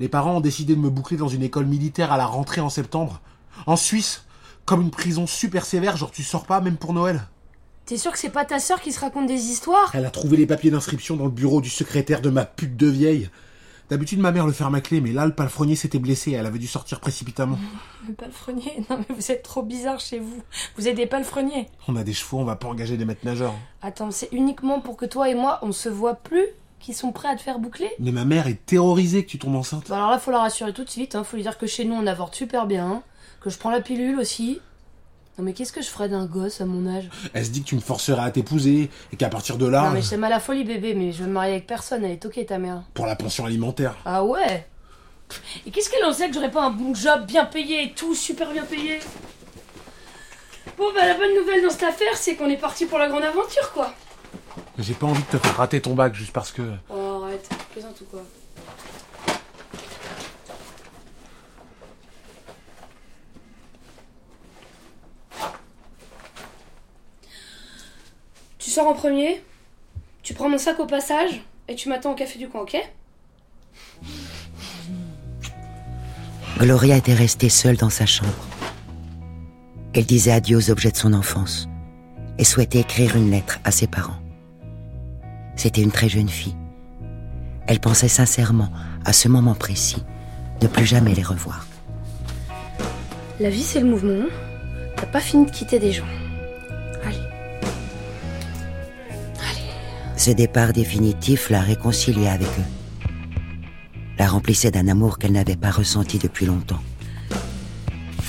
Les 0.00 0.08
parents 0.08 0.36
ont 0.36 0.40
décidé 0.40 0.74
de 0.74 0.80
me 0.80 0.90
boucler 0.90 1.16
dans 1.16 1.28
une 1.28 1.42
école 1.42 1.66
militaire 1.66 2.12
à 2.12 2.16
la 2.16 2.26
rentrée 2.26 2.60
en 2.60 2.68
septembre. 2.68 3.20
En 3.66 3.76
Suisse, 3.76 4.24
comme 4.64 4.82
une 4.82 4.90
prison 4.90 5.26
super 5.26 5.64
sévère, 5.64 5.96
genre 5.96 6.10
tu 6.10 6.22
sors 6.22 6.44
pas 6.46 6.60
même 6.60 6.76
pour 6.76 6.92
Noël. 6.92 7.28
T'es 7.86 7.98
sûr 7.98 8.12
que 8.12 8.18
c'est 8.18 8.30
pas 8.30 8.44
ta 8.44 8.58
sœur 8.60 8.80
qui 8.80 8.92
se 8.92 9.00
raconte 9.00 9.26
des 9.26 9.34
histoires? 9.50 9.90
Elle 9.94 10.06
a 10.06 10.10
trouvé 10.10 10.36
les 10.36 10.46
papiers 10.46 10.70
d'inscription 10.70 11.16
dans 11.16 11.26
le 11.26 11.30
bureau 11.30 11.60
du 11.60 11.68
secrétaire 11.68 12.22
de 12.22 12.30
ma 12.30 12.46
pute 12.46 12.76
de 12.76 12.86
vieille. 12.86 13.28
D'habitude, 13.90 14.18
ma 14.18 14.32
mère 14.32 14.46
le 14.46 14.52
ferme 14.52 14.74
à 14.74 14.80
clé, 14.80 15.02
mais 15.02 15.12
là, 15.12 15.26
le 15.26 15.34
palefrenier 15.34 15.76
s'était 15.76 15.98
blessé, 15.98 16.32
elle 16.32 16.46
avait 16.46 16.58
dû 16.58 16.66
sortir 16.66 17.00
précipitamment. 17.00 17.58
Le 18.08 18.14
palefrenier? 18.14 18.84
Non 18.88 18.98
mais 18.98 19.14
vous 19.14 19.30
êtes 19.30 19.42
trop 19.42 19.62
bizarre 19.62 20.00
chez 20.00 20.18
vous. 20.18 20.42
Vous 20.76 20.88
êtes 20.88 20.96
des 20.96 21.06
palefreniers. 21.06 21.68
On 21.88 21.96
a 21.96 22.04
des 22.04 22.14
chevaux, 22.14 22.38
on 22.38 22.44
va 22.44 22.56
pas 22.56 22.68
engager 22.68 22.96
des 22.96 23.04
maîtres 23.04 23.24
nageurs. 23.24 23.54
Attends, 23.82 24.10
c'est 24.10 24.30
uniquement 24.32 24.80
pour 24.80 24.96
que 24.96 25.04
toi 25.04 25.28
et 25.28 25.34
moi, 25.34 25.58
on 25.62 25.72
se 25.72 25.90
voit 25.90 26.14
plus? 26.14 26.46
Qu'ils 26.84 26.94
sont 26.94 27.12
prêts 27.12 27.28
à 27.28 27.36
te 27.36 27.40
faire 27.40 27.58
boucler 27.58 27.90
Mais 27.98 28.12
ma 28.12 28.24
mère 28.24 28.46
est 28.46 28.64
terrorisée 28.66 29.24
que 29.24 29.30
tu 29.30 29.38
tombes 29.38 29.56
enceinte. 29.56 29.86
Bah 29.88 29.96
alors 29.96 30.10
là, 30.10 30.18
faut 30.18 30.30
la 30.30 30.40
rassurer 30.40 30.72
tout 30.72 30.84
de 30.84 30.90
suite. 30.90 31.14
Hein. 31.14 31.24
Faut 31.24 31.36
lui 31.36 31.42
dire 31.42 31.56
que 31.56 31.66
chez 31.66 31.84
nous, 31.84 31.94
on 31.94 32.06
avorte 32.06 32.34
super 32.34 32.66
bien. 32.66 33.02
Que 33.40 33.50
je 33.50 33.58
prends 33.58 33.70
la 33.70 33.80
pilule 33.80 34.18
aussi. 34.18 34.60
Non 35.36 35.44
mais 35.44 35.52
qu'est-ce 35.52 35.72
que 35.72 35.82
je 35.82 35.88
ferais 35.88 36.08
d'un 36.08 36.26
gosse 36.26 36.60
à 36.60 36.66
mon 36.66 36.86
âge? 36.86 37.10
Elle 37.32 37.44
se 37.44 37.50
dit 37.50 37.62
que 37.62 37.66
tu 37.68 37.74
me 37.74 37.80
forcerais 37.80 38.22
à 38.22 38.30
t'épouser, 38.30 38.88
et 39.12 39.16
qu'à 39.16 39.28
partir 39.28 39.58
de 39.58 39.66
là, 39.66 39.82
Non 39.84 39.90
mais 39.90 40.00
je 40.02 40.10
t'aime 40.10 40.22
à 40.24 40.28
la 40.28 40.38
folie 40.38 40.62
bébé, 40.62 40.94
mais 40.94 41.10
je 41.10 41.22
veux 41.24 41.28
me 41.28 41.32
marier 41.32 41.52
avec 41.54 41.66
personne, 41.66 42.04
elle 42.04 42.12
est 42.12 42.22
toquée 42.22 42.46
ta 42.46 42.58
mère. 42.58 42.82
pour 42.94 43.06
la 43.06 43.16
pension 43.16 43.44
alimentaire. 43.44 43.96
Ah 44.04 44.22
ouais? 44.24 44.68
Et 45.66 45.70
qu'est-ce 45.72 45.90
qu'elle 45.90 46.04
en 46.04 46.12
sait 46.12 46.28
que 46.28 46.34
j'aurais 46.34 46.52
pas 46.52 46.62
un 46.62 46.70
bon 46.70 46.94
job 46.94 47.26
bien 47.26 47.46
payé 47.46 47.82
et 47.82 47.92
tout, 47.92 48.14
super 48.14 48.52
bien 48.52 48.62
payé? 48.62 49.00
Bon 50.78 50.92
bah 50.94 51.04
la 51.06 51.14
bonne 51.14 51.34
nouvelle 51.34 51.62
dans 51.64 51.70
cette 51.70 51.82
affaire, 51.82 52.14
c'est 52.16 52.36
qu'on 52.36 52.48
est 52.48 52.56
parti 52.56 52.86
pour 52.86 52.98
la 52.98 53.08
grande 53.08 53.24
aventure 53.24 53.72
quoi. 53.72 53.92
Mais 54.76 54.82
j'ai 54.84 54.94
pas 54.94 55.06
envie 55.06 55.22
de 55.22 55.28
te 55.28 55.38
faire 55.38 55.56
rater 55.56 55.80
ton 55.80 55.94
bac 55.94 56.14
juste 56.14 56.32
parce 56.32 56.50
que. 56.50 56.62
Oh 56.90 57.22
arrête, 57.24 57.48
plaisante 57.72 58.00
ou 58.00 58.04
quoi? 58.04 58.22
Tu 68.58 68.70
sors 68.70 68.88
en 68.88 68.94
premier, 68.94 69.44
tu 70.22 70.34
prends 70.34 70.48
mon 70.48 70.58
sac 70.58 70.80
au 70.80 70.86
passage 70.86 71.42
et 71.68 71.76
tu 71.76 71.88
m'attends 71.88 72.12
au 72.12 72.14
café 72.16 72.38
du 72.38 72.48
coin, 72.48 72.62
ok? 72.62 72.76
Gloria 76.58 76.96
était 76.96 77.14
restée 77.14 77.50
seule 77.50 77.76
dans 77.76 77.90
sa 77.90 78.06
chambre. 78.06 78.32
Elle 79.92 80.06
disait 80.06 80.32
adieu 80.32 80.56
aux 80.56 80.70
objets 80.70 80.90
de 80.90 80.96
son 80.96 81.12
enfance 81.12 81.68
et 82.38 82.44
souhaitait 82.44 82.80
écrire 82.80 83.16
une 83.16 83.30
lettre 83.30 83.60
à 83.64 83.70
ses 83.70 83.86
parents. 83.86 84.23
C'était 85.56 85.82
une 85.82 85.92
très 85.92 86.08
jeune 86.08 86.28
fille. 86.28 86.56
Elle 87.66 87.80
pensait 87.80 88.08
sincèrement, 88.08 88.70
à 89.04 89.12
ce 89.12 89.28
moment 89.28 89.54
précis, 89.54 90.02
ne 90.60 90.66
plus 90.66 90.86
jamais 90.86 91.14
les 91.14 91.22
revoir. 91.22 91.66
La 93.40 93.50
vie 93.50 93.62
c'est 93.62 93.80
le 93.80 93.86
mouvement. 93.86 94.26
T'as 94.96 95.06
pas 95.06 95.20
fini 95.20 95.46
de 95.46 95.50
quitter 95.50 95.78
des 95.78 95.92
gens. 95.92 96.06
Allez. 97.04 97.18
Ce 100.16 100.30
départ 100.30 100.72
définitif 100.72 101.50
la 101.50 101.60
réconciliait 101.60 102.28
avec 102.28 102.48
eux. 102.48 103.32
La 104.18 104.28
remplissait 104.28 104.70
d'un 104.70 104.86
amour 104.86 105.18
qu'elle 105.18 105.32
n'avait 105.32 105.56
pas 105.56 105.70
ressenti 105.70 106.18
depuis 106.18 106.46
longtemps. 106.46 106.80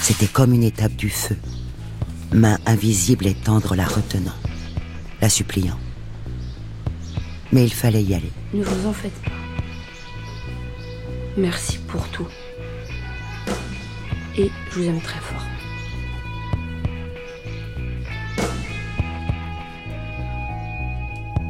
C'était 0.02 0.28
comme 0.28 0.54
une 0.54 0.64
étape 0.64 0.96
du 0.96 1.10
feu. 1.10 1.38
Main 2.32 2.58
invisible 2.66 3.28
et 3.28 3.36
tendre 3.36 3.76
la 3.76 3.86
retenant, 3.86 4.34
la 5.22 5.30
suppliant. 5.30 5.78
Mais 7.56 7.64
il 7.64 7.74
fallait 7.74 8.04
y 8.04 8.14
aller. 8.14 8.34
Ne 8.54 8.66
vous 8.66 8.86
en 8.86 8.92
faites 8.92 9.18
pas. 9.24 9.32
Merci 11.38 11.78
pour 11.88 12.06
tout. 12.10 12.28
Et 14.38 14.52
je 14.70 14.78
vous 14.78 14.86
aime 14.90 15.00
très 15.00 15.22
fort. 15.22 15.46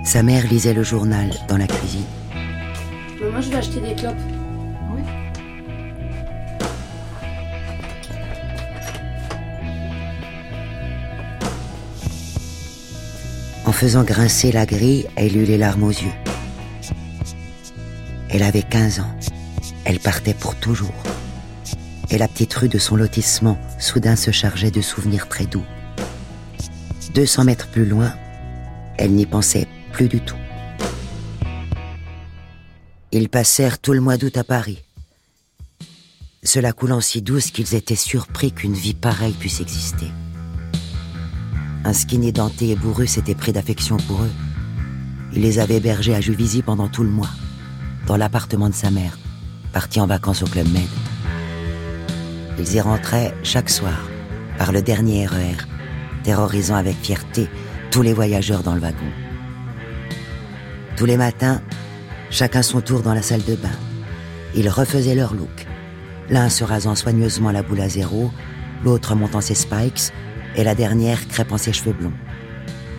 Sa 0.04 0.22
mère 0.22 0.46
lisait 0.46 0.76
le 0.76 0.84
journal 0.84 1.32
dans 1.48 1.58
la 1.58 1.66
cuisine. 1.66 2.06
Maman, 3.20 3.42
je 3.42 3.50
vais 3.50 3.56
acheter 3.56 3.80
des 3.80 3.96
clopes. 3.96 4.35
Faisant 13.76 14.06
grincer 14.06 14.54
la 14.54 14.66
grille, 14.66 15.06
elle 15.18 15.36
eut 15.36 15.44
les 15.44 15.58
larmes 15.58 15.84
aux 15.84 15.90
yeux. 15.90 16.14
Elle 18.30 18.42
avait 18.42 18.64
15 18.64 19.02
ans. 19.02 19.16
Elle 19.84 20.00
partait 20.00 20.34
pour 20.34 20.56
toujours. 20.56 20.94
Et 22.10 22.18
la 22.18 22.30
petite 22.30 22.54
rue 22.54 22.70
de 22.70 22.80
son 22.80 22.96
lotissement 22.96 23.60
soudain 23.78 24.16
se 24.16 24.32
chargeait 24.32 24.72
de 24.72 24.80
souvenirs 24.80 25.28
très 25.28 25.46
doux. 25.46 25.66
200 27.14 27.44
mètres 27.44 27.68
plus 27.68 27.86
loin, 27.86 28.14
elle 28.98 29.12
n'y 29.12 29.26
pensait 29.26 29.68
plus 29.92 30.08
du 30.08 30.22
tout. 30.22 30.38
Ils 33.12 33.30
passèrent 33.30 33.80
tout 33.80 33.92
le 33.92 34.02
mois 34.02 34.16
d'août 34.16 34.38
à 34.38 34.46
Paris. 34.46 34.82
Cela 36.44 36.72
coulant 36.72 37.02
si 37.02 37.22
douce 37.22 37.52
qu'ils 37.52 37.76
étaient 37.76 37.96
surpris 37.96 38.54
qu'une 38.54 38.74
vie 38.74 38.94
pareille 38.94 39.34
puisse 39.34 39.60
exister. 39.60 40.08
Un 41.86 41.94
skinny 41.94 42.34
denté 42.34 42.72
et 42.72 42.76
bourru 42.76 43.06
s'était 43.06 43.36
pris 43.36 43.54
d'affection 43.54 43.98
pour 43.98 44.24
eux. 44.24 44.32
Il 45.34 45.44
les 45.44 45.60
avait 45.60 45.76
hébergés 45.76 46.16
à 46.16 46.20
Juvisy 46.20 46.64
pendant 46.64 46.88
tout 46.88 47.04
le 47.04 47.12
mois, 47.12 47.30
dans 48.08 48.18
l'appartement 48.18 48.70
de 48.70 48.74
sa 48.74 48.90
mère, 48.90 49.20
parti 49.72 50.02
en 50.02 50.08
vacances 50.08 50.42
au 50.42 50.48
Club 50.48 50.68
Med. 50.74 50.88
Ils 52.58 52.74
y 52.74 52.82
rentraient 52.82 53.36
chaque 53.44 53.70
soir, 53.70 54.10
par 54.58 54.72
le 54.72 54.82
dernier 54.82 55.28
RER, 55.28 55.58
terrorisant 56.24 56.76
avec 56.76 56.96
fierté 56.96 57.48
tous 57.92 58.02
les 58.02 58.14
voyageurs 58.14 58.64
dans 58.64 58.74
le 58.74 58.82
wagon. 58.82 59.12
Tous 60.98 61.06
les 61.06 61.18
matins, 61.18 61.62
chacun 62.32 62.64
son 62.64 62.82
tour 62.82 63.04
dans 63.04 63.14
la 63.14 63.22
salle 63.22 63.44
de 63.44 63.56
bain. 63.56 63.78
Ils 64.56 64.70
refaisaient 64.70 65.14
leur 65.14 65.36
look. 65.36 65.68
L'un 66.32 66.50
se 66.50 66.64
rasant 66.64 66.96
soigneusement 66.96 67.52
la 67.52 67.62
boule 67.62 67.82
à 67.82 67.90
zéro, 67.90 68.32
l'autre 68.84 69.14
montant 69.14 69.42
ses 69.42 69.54
spikes, 69.54 70.12
et 70.56 70.64
la 70.64 70.76
dernière 70.76 71.28
crêpant 71.28 71.58
ses 71.58 71.74
cheveux 71.74 71.94
blonds. 71.94 72.14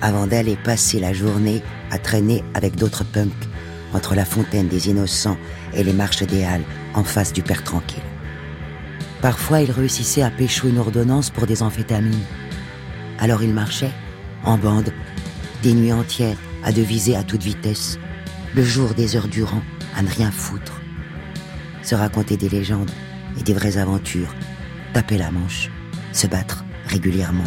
Avant 0.00 0.26
d'aller 0.26 0.56
passer 0.56 1.00
la 1.00 1.12
journée 1.12 1.62
à 1.90 1.98
traîner 1.98 2.44
avec 2.54 2.76
d'autres 2.76 3.04
punks 3.04 3.32
entre 3.92 4.14
la 4.14 4.24
fontaine 4.24 4.68
des 4.68 4.88
innocents 4.88 5.38
et 5.74 5.82
les 5.82 5.92
marches 5.92 6.22
des 6.22 6.44
halles 6.44 6.64
en 6.94 7.04
face 7.04 7.32
du 7.32 7.42
père 7.42 7.64
tranquille. 7.64 8.02
Parfois, 9.22 9.60
il 9.60 9.70
réussissait 9.70 10.22
à 10.22 10.30
pécho 10.30 10.68
une 10.68 10.78
ordonnance 10.78 11.30
pour 11.30 11.46
des 11.46 11.62
amphétamines. 11.62 12.24
Alors 13.18 13.42
il 13.42 13.54
marchait, 13.54 13.92
en 14.44 14.58
bande, 14.58 14.92
des 15.62 15.72
nuits 15.72 15.92
entières, 15.92 16.36
à 16.62 16.72
deviser 16.72 17.16
à 17.16 17.22
toute 17.22 17.42
vitesse, 17.42 17.98
le 18.54 18.62
jour 18.62 18.92
des 18.94 19.16
heures 19.16 19.28
durant, 19.28 19.62
à 19.96 20.02
ne 20.02 20.08
rien 20.08 20.30
foutre. 20.30 20.80
Se 21.82 21.94
raconter 21.94 22.36
des 22.36 22.48
légendes 22.48 22.90
et 23.38 23.42
des 23.42 23.54
vraies 23.54 23.78
aventures, 23.78 24.34
taper 24.92 25.16
la 25.16 25.30
manche, 25.30 25.70
se 26.12 26.26
battre 26.26 26.65
régulièrement. 26.86 27.44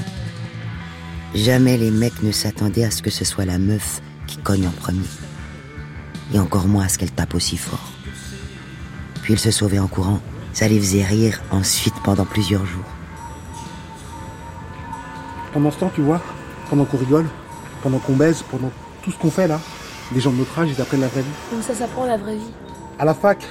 Jamais 1.36 1.77
les 1.77 1.91
mecs 1.91 2.24
ne 2.24 2.31
s'attendaient 2.31 2.86
à 2.86 2.91
ce 2.91 3.01
que 3.01 3.10
ce 3.10 3.25
soit 3.25 3.46
la 3.46 3.58
meuf 3.58 4.01
qui 4.27 4.38
cogne 4.38 4.67
en 4.67 4.72
premier. 4.72 5.05
Et 6.34 6.39
encore 6.39 6.67
moins 6.67 6.86
à 6.86 6.89
ce 6.89 6.98
qu'elle 6.98 7.12
tape 7.12 7.36
aussi 7.36 7.58
fort. 7.58 7.91
Puis 9.22 9.34
il 9.34 9.39
se 9.39 9.51
sauvait 9.51 9.79
en 9.79 9.88
courant. 9.88 10.19
Ça 10.53 10.67
les 10.67 10.79
faisait 10.79 11.03
rire 11.03 11.41
ensuite 11.51 11.93
pendant 12.03 12.25
plusieurs 12.25 12.65
jours. 12.65 12.84
Pendant 15.53 15.72
ce 15.72 15.79
temps, 15.79 15.91
tu 15.93 16.01
vois, 16.01 16.22
pendant 16.69 16.86
qu'on 16.86 16.98
rigole, 16.98 17.25
pendant 17.81 18.00
qu'on 18.00 18.15
baise, 18.15 18.43
pendant 18.50 18.72
tout 19.03 19.11
ce 19.11 19.18
qu'on 19.18 19.31
fait 19.31 19.48
là, 19.48 19.59
les 20.13 20.20
gens 20.20 20.31
de 20.31 20.37
notre 20.37 20.57
âge, 20.59 20.70
ils 20.75 20.81
apprennent 20.81 21.01
la 21.01 21.07
vraie 21.07 21.22
vie. 21.22 21.57
Où 21.57 21.61
ça 21.61 21.74
s'apprend 21.74 22.05
la 22.05 22.18
vraie 22.18 22.35
vie? 22.35 22.53
À 22.98 23.05
la 23.05 23.13
fac, 23.13 23.46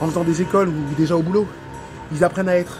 en 0.00 0.06
faisant 0.06 0.24
des 0.24 0.42
écoles 0.42 0.68
ou 0.68 0.94
déjà 0.96 1.16
au 1.16 1.22
boulot, 1.22 1.46
ils 2.12 2.24
apprennent 2.24 2.48
à 2.48 2.56
être 2.56 2.78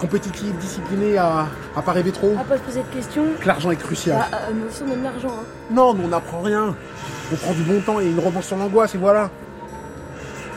compétitifs, 0.00 0.52
disciplinés, 0.58 1.18
à, 1.18 1.46
à 1.76 1.82
pas 1.82 1.92
rêver 1.92 2.10
trop. 2.10 2.34
À 2.40 2.44
pas 2.44 2.56
se 2.56 2.62
poser 2.62 2.80
de 2.82 2.94
questions. 2.94 3.26
Que 3.40 3.46
l'argent 3.46 3.70
est 3.70 3.76
crucial. 3.76 4.16
Bah, 4.18 4.38
euh, 4.38 4.52
mais 4.54 4.68
aussi 4.68 4.82
on 4.86 4.92
aime 4.92 5.02
l'argent. 5.04 5.28
Hein. 5.40 5.44
Non, 5.70 5.94
mais 5.94 6.04
on 6.04 6.08
n'apprend 6.08 6.40
rien. 6.40 6.74
On 7.32 7.36
prend 7.36 7.52
du 7.52 7.62
bon 7.62 7.80
temps 7.80 8.00
et 8.00 8.06
une 8.06 8.18
revanche 8.18 8.46
sur 8.46 8.56
l'angoisse 8.56 8.94
et 8.94 8.98
voilà. 8.98 9.30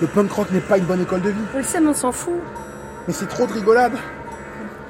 Le 0.01 0.07
punk 0.07 0.31
rock 0.31 0.51
n'est 0.51 0.59
pas 0.59 0.77
une 0.77 0.85
bonne 0.85 1.01
école 1.01 1.21
de 1.21 1.29
vie. 1.29 1.41
On 1.53 1.57
le 1.57 1.63
sait, 1.63 1.79
mais 1.79 1.89
on 1.89 1.93
s'en 1.93 2.11
fout. 2.11 2.33
Mais 3.07 3.13
c'est 3.13 3.27
trop 3.27 3.45
de 3.45 3.53
rigolade. 3.53 3.93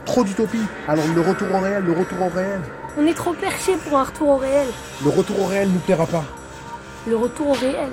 Trop 0.06 0.24
d'utopie. 0.24 0.62
Alors 0.88 1.06
le 1.14 1.22
retour 1.22 1.48
au 1.54 1.60
réel, 1.60 1.84
le 1.84 1.94
retour 1.94 2.22
au 2.22 2.30
réel. 2.30 2.62
On 2.98 3.06
est 3.08 3.14
trop 3.14 3.34
perché 3.34 3.76
pour 3.78 3.98
un 3.98 4.04
retour 4.04 4.30
au 4.30 4.38
réel. 4.38 4.68
Le 5.04 5.10
retour 5.10 5.42
au 5.42 5.46
réel 5.46 5.70
nous 5.70 5.80
plaira 5.80 6.06
pas. 6.06 6.24
Le 7.08 7.16
retour 7.18 7.50
au 7.50 7.54
réel, 7.54 7.90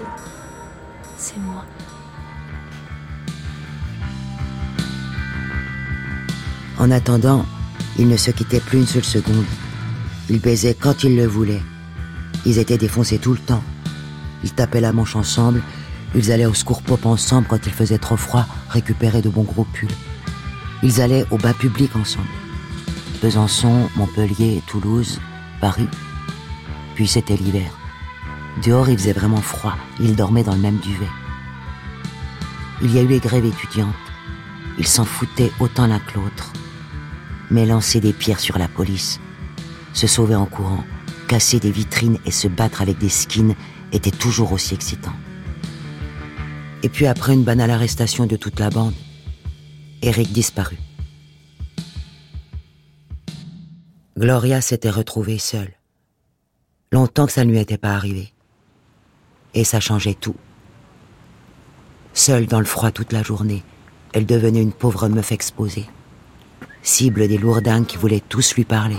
c'est 1.16 1.38
moi. 1.38 1.64
En 6.80 6.90
attendant, 6.90 7.44
ils 7.98 8.08
ne 8.08 8.16
se 8.16 8.30
quittaient 8.30 8.58
plus 8.58 8.78
une 8.78 8.86
seule 8.86 9.04
seconde. 9.04 9.44
Ils 10.30 10.40
baisaient 10.40 10.74
quand 10.74 11.04
ils 11.04 11.14
le 11.14 11.26
voulaient. 11.26 11.62
Ils 12.46 12.56
étaient 12.56 12.78
défoncés 12.78 13.18
tout 13.18 13.32
le 13.32 13.38
temps. 13.38 13.62
Ils 14.42 14.54
tapaient 14.54 14.80
la 14.80 14.94
manche 14.94 15.14
ensemble. 15.14 15.62
Ils 16.14 16.32
allaient 16.32 16.46
au 16.46 16.54
secours 16.54 16.80
pop 16.80 17.04
ensemble 17.04 17.46
quand 17.50 17.66
il 17.66 17.72
faisait 17.72 17.98
trop 17.98 18.16
froid, 18.16 18.46
récupérer 18.70 19.20
de 19.20 19.28
bons 19.28 19.42
gros 19.42 19.64
pulls. 19.64 19.94
Ils 20.82 21.02
allaient 21.02 21.26
au 21.30 21.36
bain 21.36 21.52
public 21.52 21.94
ensemble. 21.96 22.26
Besançon, 23.20 23.90
Montpellier, 23.96 24.62
Toulouse, 24.66 25.20
Paris. 25.60 25.88
Puis 26.94 27.06
c'était 27.06 27.36
l'hiver. 27.36 27.70
Dehors, 28.64 28.88
il 28.88 28.96
faisait 28.96 29.12
vraiment 29.12 29.42
froid. 29.42 29.76
Ils 30.00 30.16
dormaient 30.16 30.44
dans 30.44 30.54
le 30.54 30.62
même 30.62 30.78
duvet. 30.78 31.10
Il 32.80 32.94
y 32.94 32.98
a 32.98 33.02
eu 33.02 33.06
les 33.06 33.20
grèves 33.20 33.44
étudiantes. 33.44 33.94
Ils 34.78 34.86
s'en 34.86 35.04
foutaient 35.04 35.52
autant 35.60 35.86
l'un 35.86 35.98
que 35.98 36.14
l'autre. 36.14 36.54
Mais 37.50 37.66
lancer 37.66 38.00
des 38.00 38.12
pierres 38.12 38.40
sur 38.40 38.58
la 38.58 38.68
police, 38.68 39.20
se 39.92 40.06
sauver 40.06 40.34
en 40.36 40.46
courant, 40.46 40.84
casser 41.28 41.58
des 41.60 41.70
vitrines 41.70 42.18
et 42.24 42.30
se 42.30 42.48
battre 42.48 42.82
avec 42.82 42.98
des 42.98 43.08
skins 43.08 43.54
était 43.92 44.10
toujours 44.10 44.52
aussi 44.52 44.74
excitant. 44.74 45.12
Et 46.82 46.88
puis 46.88 47.06
après 47.06 47.34
une 47.34 47.44
banale 47.44 47.70
arrestation 47.70 48.26
de 48.26 48.36
toute 48.36 48.58
la 48.58 48.70
bande, 48.70 48.94
Eric 50.02 50.32
disparut. 50.32 50.78
Gloria 54.16 54.60
s'était 54.60 54.90
retrouvée 54.90 55.38
seule. 55.38 55.72
Longtemps 56.92 57.26
que 57.26 57.32
ça 57.32 57.44
ne 57.44 57.50
lui 57.50 57.58
était 57.58 57.78
pas 57.78 57.94
arrivé. 57.94 58.32
Et 59.54 59.64
ça 59.64 59.80
changeait 59.80 60.14
tout. 60.14 60.36
Seule 62.12 62.46
dans 62.46 62.58
le 62.58 62.66
froid 62.66 62.90
toute 62.90 63.12
la 63.12 63.22
journée, 63.22 63.62
elle 64.12 64.26
devenait 64.26 64.62
une 64.62 64.72
pauvre 64.72 65.08
meuf 65.08 65.32
exposée. 65.32 65.86
Cible 66.82 67.28
des 67.28 67.38
lourdins 67.38 67.84
qui 67.84 67.96
voulaient 67.96 68.22
tous 68.26 68.54
lui 68.54 68.64
parler, 68.64 68.96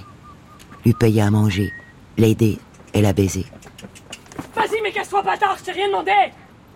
lui 0.86 0.94
payer 0.94 1.22
à 1.22 1.32
manger, 1.32 1.72
l'aider 2.18 2.60
et 2.94 3.02
la 3.02 3.14
baiser. 3.14 3.46
Vas-y, 4.56 4.82
mais 4.84 4.92
casse-toi, 4.92 5.24
bâtard, 5.24 5.58
je 5.58 5.64
t'ai 5.64 5.72
rien 5.72 5.88
demandé 5.88 6.12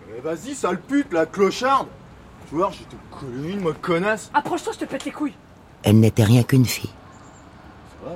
Mais 0.08 0.20
vas-y, 0.20 0.54
sale 0.54 0.80
pute, 0.80 1.12
la 1.12 1.26
clocharde 1.26 1.88
Tu 2.48 2.56
vois, 2.56 2.72
je 2.72 2.84
te 2.84 3.48
une, 3.48 3.72
connasse 3.74 4.30
Approche-toi, 4.34 4.72
je 4.74 4.78
te 4.80 4.84
pète 4.84 5.04
les 5.04 5.12
couilles 5.12 5.34
Elle 5.82 6.00
n'était 6.00 6.24
rien 6.24 6.42
qu'une 6.42 6.66
fille. 6.66 6.90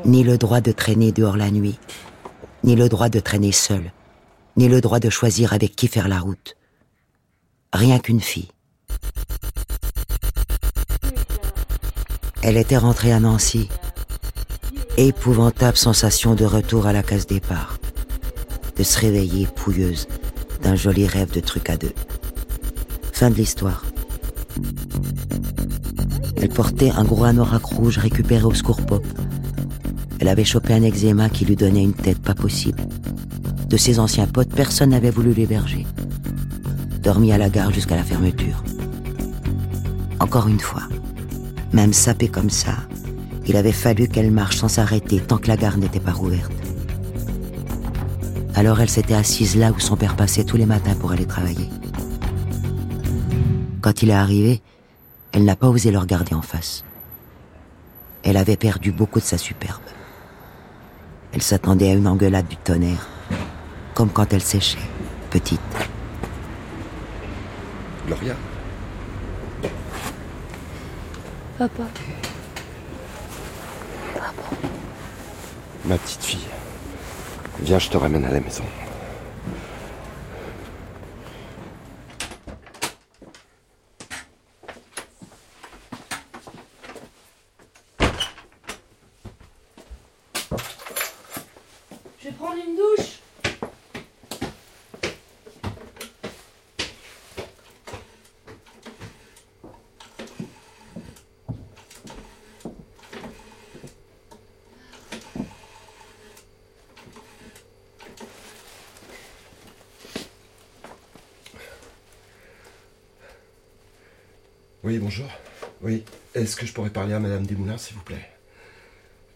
Ni 0.05 0.23
le 0.25 0.39
droit 0.39 0.61
de 0.61 0.73
traîner 0.73 1.13
dehors 1.13 1.37
la 1.37 1.51
nuit, 1.51 1.79
ni 2.65 2.77
le 2.77 2.89
droit 2.89 3.09
de 3.09 3.21
traîner 3.21 3.53
seule, 3.53 3.93
ni 4.57 4.69
le 4.69 4.81
droit 4.81 5.01
de 5.01 5.11
choisir 5.11 5.53
avec 5.53 5.77
qui 5.77 5.89
faire 5.89 6.09
la 6.09 6.21
route. 6.21 6.57
Rien 7.73 7.99
qu'une 7.99 8.21
fille. 8.21 8.51
Elle 12.43 12.57
était 12.57 12.79
rentrée 12.79 13.13
à 13.13 13.21
Nancy. 13.21 13.69
Épouvantable 14.97 15.77
sensation 15.77 16.35
de 16.35 16.45
retour 16.45 16.87
à 16.87 16.93
la 16.93 17.03
case 17.03 17.27
départ. 17.27 17.79
De 18.77 18.83
se 18.83 18.99
réveiller 18.99 19.47
pouilleuse 19.47 20.09
d'un 20.63 20.75
joli 20.75 21.07
rêve 21.07 21.31
de 21.33 21.41
truc 21.41 21.69
à 21.69 21.77
deux. 21.77 21.93
Fin 23.13 23.31
de 23.31 23.35
l'histoire. 23.35 23.85
Elle 26.37 26.49
portait 26.49 26.91
un 26.91 27.05
gros 27.05 27.25
anorak 27.25 27.65
rouge 27.65 27.99
récupéré 27.99 28.45
au 28.45 28.55
secours 28.55 28.81
pop. 28.87 29.05
Elle 30.19 30.29
avait 30.29 30.45
chopé 30.45 30.73
un 30.73 30.83
eczéma 30.83 31.29
qui 31.29 31.45
lui 31.45 31.57
donnait 31.57 31.83
une 31.83 31.93
tête 31.93 32.21
pas 32.23 32.35
possible. 32.35 32.83
De 33.69 33.77
ses 33.77 33.99
anciens 33.99 34.27
potes, 34.27 34.55
personne 34.55 34.91
n'avait 34.91 35.11
voulu 35.11 35.35
l'héberger. 35.35 35.87
Dormi 37.03 37.33
à 37.33 37.39
la 37.39 37.51
gare 37.51 37.73
jusqu'à 37.73 37.97
la 37.97 38.03
fermeture. 38.03 38.65
Encore 40.19 40.49
une 40.49 40.61
fois, 40.61 40.83
même 41.73 41.93
sapée 41.93 42.29
comme 42.29 42.51
ça, 42.51 42.75
il 43.47 43.57
avait 43.57 43.73
fallu 43.73 44.09
qu'elle 44.09 44.31
marche 44.31 44.57
sans 44.59 44.69
s'arrêter 44.69 45.21
tant 45.21 45.39
que 45.39 45.49
la 45.49 45.57
gare 45.57 45.79
n'était 45.79 46.01
pas 46.01 46.13
rouverte. 46.13 46.53
Alors 48.55 48.81
elle 48.81 48.91
s'était 48.91 49.15
assise 49.15 49.57
là 49.57 49.71
où 49.71 49.79
son 49.79 49.97
père 49.97 50.17
passait 50.17 50.45
tous 50.45 50.57
les 50.57 50.67
matins 50.67 50.95
pour 50.95 51.13
aller 51.13 51.27
travailler. 51.27 51.69
Quand 53.81 54.03
il 54.03 54.11
est 54.11 54.15
arrivé, 54.15 54.61
elle 55.33 55.45
n'a 55.45 55.57
pas 55.57 55.69
osé 55.69 55.91
le 55.91 55.99
regarder 55.99 56.35
en 56.35 56.43
face. 56.43 56.85
Elle 58.23 58.37
avait 58.37 58.57
perdu 58.57 58.93
beaucoup 58.93 59.21
de 59.21 59.25
sa 59.25 59.39
superbe. 59.39 59.83
Elle 61.33 61.43
s'attendait 61.43 61.91
à 61.91 61.95
une 61.95 62.09
engueulade 62.09 62.49
du 62.49 62.57
tonnerre, 62.57 63.09
comme 63.95 64.11
quand 64.11 64.33
elle 64.33 64.43
séchait, 64.43 64.79
petite. 65.31 65.61
Gloria, 68.07 68.35
Papa. 71.61 71.83
ma 75.85 75.99
petite 75.99 76.25
fille. 76.25 76.49
Viens, 77.61 77.79
je 77.79 77.91
te 77.91 77.99
ramène 77.99 78.25
à 78.25 78.31
la 78.31 78.41
maison. 78.41 78.65
Oui, 114.91 114.99
bonjour. 114.99 115.31
Oui, 115.83 116.05
est-ce 116.35 116.57
que 116.57 116.67
je 116.67 116.73
pourrais 116.73 116.91
parler 116.91 117.15
à 117.15 117.21
Madame 117.21 117.47
Desmoulins, 117.47 117.79
s'il 117.79 117.95
vous 117.95 118.03
plaît? 118.03 118.29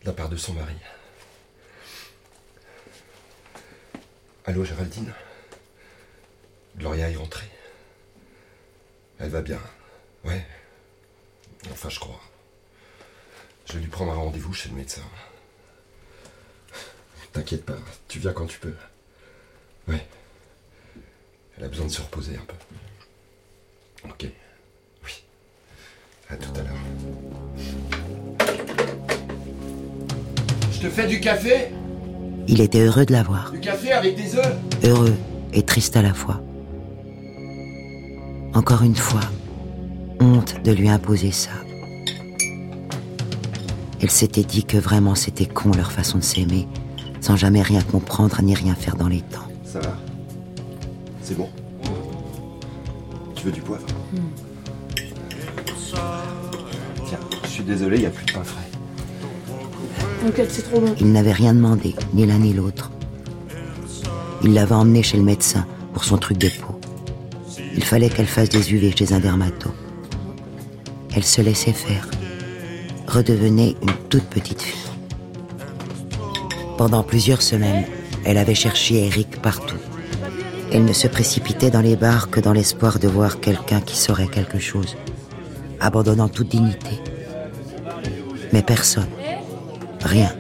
De 0.01 0.07
la 0.07 0.13
part 0.13 0.29
de 0.29 0.37
son 0.37 0.53
mari. 0.53 0.75
Allô, 4.47 4.65
Géraldine? 4.65 5.15
Gloria 6.77 7.09
est 7.09 7.15
rentrée. 7.15 7.47
Elle 9.21 9.31
va 9.31 9.43
bien. 9.43 9.61
Ouais. 10.25 10.45
Enfin, 11.71 11.89
je 11.89 12.01
crois. 12.01 12.21
Je 13.67 13.75
vais 13.75 13.79
lui 13.79 13.87
prendre 13.87 14.11
un 14.11 14.17
rendez-vous 14.17 14.53
chez 14.53 14.71
le 14.71 14.75
médecin. 14.75 15.05
T'inquiète 17.33 17.65
pas, 17.65 17.79
tu 18.09 18.19
viens 18.19 18.33
quand 18.33 18.47
tu 18.47 18.59
peux. 18.59 18.75
Ouais. 19.87 20.05
Elle 21.57 21.63
a 21.63 21.69
besoin 21.69 21.87
de 21.87 21.93
se 21.93 22.03
reposer 22.03 22.37
un 22.37 22.45
peu. 22.45 22.57
Te 30.85 30.91
fais 30.91 31.07
du 31.07 31.19
café 31.19 31.69
Il 32.47 32.61
était 32.61 32.81
heureux 32.81 33.07
de 33.07 33.13
la 33.13 33.23
voir, 33.23 33.51
Du 33.53 33.61
café 33.61 33.93
avec 33.93 34.17
des 34.17 34.37
œufs 34.37 34.55
heureux 34.85 35.15
et 35.55 35.63
triste 35.63 35.97
à 35.97 36.03
la 36.03 36.13
fois. 36.13 36.43
Encore 38.53 38.83
une 38.83 38.95
fois, 38.95 39.23
honte 40.21 40.63
de 40.63 40.73
lui 40.73 40.89
imposer 40.89 41.31
ça. 41.31 41.51
Elle 44.03 44.11
s'était 44.11 44.43
dit 44.43 44.65
que 44.65 44.77
vraiment 44.77 45.15
c'était 45.15 45.47
con 45.47 45.71
leur 45.75 45.91
façon 45.91 46.19
de 46.19 46.23
s'aimer, 46.23 46.69
sans 47.21 47.37
jamais 47.37 47.63
rien 47.63 47.81
comprendre 47.81 48.43
ni 48.43 48.55
rien 48.55 48.75
faire 48.75 48.97
dans 48.97 49.09
les 49.09 49.23
temps. 49.23 49.49
Ça 49.65 49.81
va 49.81 49.97
C'est 51.23 51.37
bon 51.39 51.49
Tu 53.35 53.47
veux 53.47 53.53
du 53.53 53.63
poivre? 53.63 53.87
Tiens, 57.07 57.21
je 57.45 57.49
suis 57.49 57.65
désolé, 57.65 57.97
il 57.97 58.01
n'y 58.01 58.07
a 58.07 58.11
plus 58.11 58.27
de 58.27 58.33
pain 58.33 58.45
frais. 58.45 58.64
Il 61.01 61.13
n'avait 61.13 61.33
rien 61.33 61.55
demandé, 61.55 61.95
ni 62.15 62.25
l'un 62.25 62.39
ni 62.39 62.53
l'autre. 62.53 62.91
Il 64.43 64.55
l'avait 64.55 64.75
emmenée 64.75 65.03
chez 65.03 65.17
le 65.17 65.23
médecin 65.23 65.67
pour 65.93 66.05
son 66.05 66.17
truc 66.17 66.39
de 66.39 66.49
peau. 66.49 66.81
Il 67.75 67.85
fallait 67.85 68.09
qu'elle 68.09 68.27
fasse 68.27 68.49
des 68.49 68.73
UV 68.73 68.95
chez 68.97 69.13
un 69.13 69.21
dermato. 69.21 69.71
Elle 71.15 71.25
se 71.25 71.43
laissait 71.43 71.73
faire, 71.73 72.09
redevenait 73.07 73.77
une 73.83 73.95
toute 74.09 74.25
petite 74.25 74.63
fille. 74.63 74.91
Pendant 76.79 77.03
plusieurs 77.03 77.43
semaines, 77.43 77.85
elle 78.25 78.39
avait 78.39 78.55
cherché 78.55 79.07
Eric 79.07 79.41
partout. 79.43 79.77
Elle 80.73 80.85
ne 80.85 80.93
se 80.93 81.07
précipitait 81.07 81.71
dans 81.71 81.83
les 81.83 81.97
bars 81.97 82.31
que 82.31 82.41
dans 82.41 82.53
l'espoir 82.53 82.99
de 82.99 83.09
voir 83.09 83.41
quelqu'un 83.41 83.81
qui 83.81 83.97
saurait 83.97 84.27
quelque 84.27 84.59
chose, 84.59 84.97
abandonnant 85.81 86.29
toute 86.29 86.49
dignité. 86.49 86.99
Mais 88.53 88.63
personne. 88.63 89.07
Rien. 90.05 90.33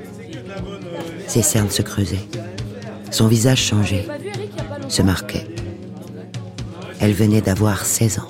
Ses 1.26 1.42
cernes 1.42 1.70
se 1.70 1.82
creusaient. 1.82 2.28
Son 3.10 3.28
visage 3.28 3.62
changeait, 3.62 4.06
se 4.88 5.02
marquait. 5.02 5.48
Elle 7.00 7.12
venait 7.12 7.40
d'avoir 7.40 7.84
16 7.84 8.18
ans. 8.18 8.28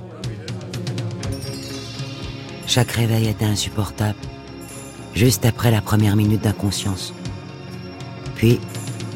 Chaque 2.67 2.93
réveil 2.93 3.29
était 3.29 3.45
insupportable, 3.45 4.19
juste 5.15 5.45
après 5.45 5.71
la 5.71 5.81
première 5.81 6.17
minute 6.17 6.43
d'inconscience. 6.43 7.13
Puis, 8.37 8.61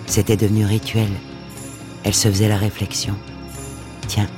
c'était 0.06 0.36
devenu 0.36 0.64
rituel. 0.64 1.08
Elle 2.04 2.14
se 2.14 2.28
faisait 2.28 2.48
la 2.48 2.56
réflexion. 2.56 3.14
Tiens, 4.06 4.28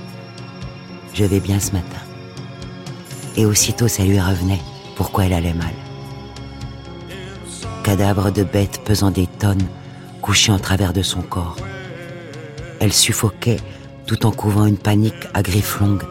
je 1.14 1.24
vais 1.24 1.40
bien 1.40 1.60
ce 1.60 1.72
matin. 1.72 2.00
Et 3.36 3.46
aussitôt, 3.46 3.88
ça 3.88 4.04
lui 4.04 4.20
revenait 4.20 4.60
pourquoi 4.96 5.26
elle 5.26 5.32
allait 5.32 5.54
mal. 5.54 5.72
Cadavre 7.82 8.30
de 8.30 8.44
bête 8.44 8.82
pesant 8.84 9.10
des 9.10 9.26
tonnes, 9.26 9.66
couché 10.20 10.52
en 10.52 10.58
travers 10.58 10.92
de 10.92 11.02
son 11.02 11.22
corps. 11.22 11.56
Elle 12.78 12.92
suffoquait 12.92 13.56
tout 14.06 14.26
en 14.26 14.32
couvant 14.32 14.66
une 14.66 14.76
panique 14.76 15.26
à 15.32 15.42
griffes 15.42 15.80
longues, 15.80 16.04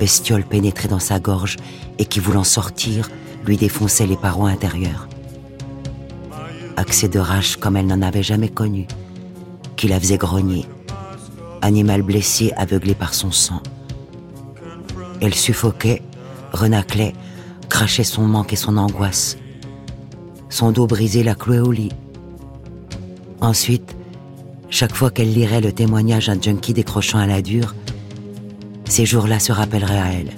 bestiole 0.00 0.44
pénétrée 0.44 0.88
dans 0.88 0.98
sa 0.98 1.20
gorge 1.20 1.56
et 1.98 2.06
qui, 2.06 2.18
voulant 2.18 2.44
sortir, 2.44 3.08
lui 3.44 3.56
défonçait 3.56 4.06
les 4.06 4.16
parois 4.16 4.50
intérieures. 4.50 5.08
Accès 6.76 7.08
de 7.08 7.20
rage 7.20 7.56
comme 7.56 7.76
elle 7.76 7.86
n'en 7.86 8.02
avait 8.02 8.24
jamais 8.24 8.48
connu, 8.48 8.86
qui 9.76 9.86
la 9.86 10.00
faisait 10.00 10.18
grogner. 10.18 10.66
Animal 11.62 12.02
blessé, 12.02 12.52
aveuglé 12.56 12.94
par 12.94 13.14
son 13.14 13.30
sang. 13.30 13.62
Elle 15.20 15.34
suffoquait, 15.34 16.02
renaclait, 16.52 17.14
crachait 17.68 18.04
son 18.04 18.22
manque 18.22 18.52
et 18.52 18.56
son 18.56 18.76
angoisse. 18.76 19.36
Son 20.48 20.72
dos 20.72 20.86
brisé 20.86 21.22
la 21.22 21.34
clouait 21.34 21.58
au 21.58 21.72
lit. 21.72 21.92
Ensuite, 23.40 23.96
chaque 24.70 24.94
fois 24.94 25.10
qu'elle 25.10 25.32
lirait 25.32 25.60
le 25.60 25.72
témoignage 25.72 26.26
d'un 26.26 26.40
junkie 26.40 26.72
décrochant 26.72 27.18
à 27.18 27.26
la 27.26 27.42
dure, 27.42 27.74
ces 28.84 29.06
jours-là 29.06 29.38
se 29.38 29.52
rappelleraient 29.52 29.98
à 29.98 30.12
elle. 30.12 30.32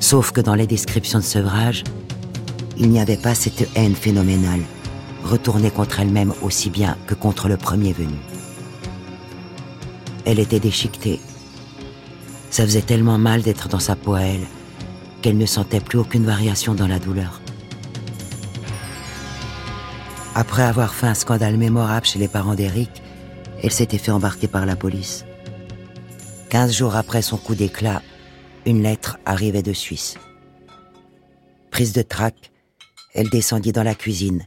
Sauf 0.00 0.32
que 0.32 0.40
dans 0.40 0.54
les 0.54 0.66
descriptions 0.66 1.18
de 1.18 1.24
sevrage, 1.24 1.84
il 2.76 2.90
n'y 2.90 3.00
avait 3.00 3.16
pas 3.16 3.34
cette 3.34 3.68
haine 3.74 3.94
phénoménale, 3.94 4.62
retournée 5.24 5.70
contre 5.70 6.00
elle-même 6.00 6.32
aussi 6.42 6.70
bien 6.70 6.96
que 7.06 7.14
contre 7.14 7.48
le 7.48 7.56
premier 7.56 7.92
venu. 7.92 8.18
Elle 10.24 10.38
était 10.38 10.60
déchiquetée. 10.60 11.20
Ça 12.50 12.64
faisait 12.64 12.82
tellement 12.82 13.18
mal 13.18 13.42
d'être 13.42 13.68
dans 13.68 13.78
sa 13.78 13.96
peau 13.96 14.14
à 14.14 14.22
elle 14.22 14.46
qu'elle 15.22 15.38
ne 15.38 15.46
sentait 15.46 15.80
plus 15.80 15.98
aucune 15.98 16.26
variation 16.26 16.74
dans 16.74 16.86
la 16.86 16.98
douleur. 16.98 17.40
Après 20.36 20.62
avoir 20.62 20.94
fait 20.94 21.06
un 21.06 21.14
scandale 21.14 21.56
mémorable 21.56 22.06
chez 22.06 22.18
les 22.18 22.26
parents 22.26 22.56
d'Eric, 22.56 22.90
elle 23.62 23.70
s'était 23.70 23.98
fait 23.98 24.10
embarquer 24.10 24.48
par 24.48 24.66
la 24.66 24.74
police. 24.74 25.24
Quinze 26.50 26.74
jours 26.76 26.96
après 26.96 27.22
son 27.22 27.36
coup 27.36 27.54
d'éclat, 27.54 28.02
une 28.66 28.82
lettre 28.82 29.18
arrivait 29.24 29.62
de 29.62 29.72
Suisse. 29.72 30.16
Prise 31.70 31.92
de 31.92 32.02
trac, 32.02 32.50
elle 33.14 33.30
descendit 33.30 33.72
dans 33.72 33.84
la 33.84 33.94
cuisine 33.94 34.44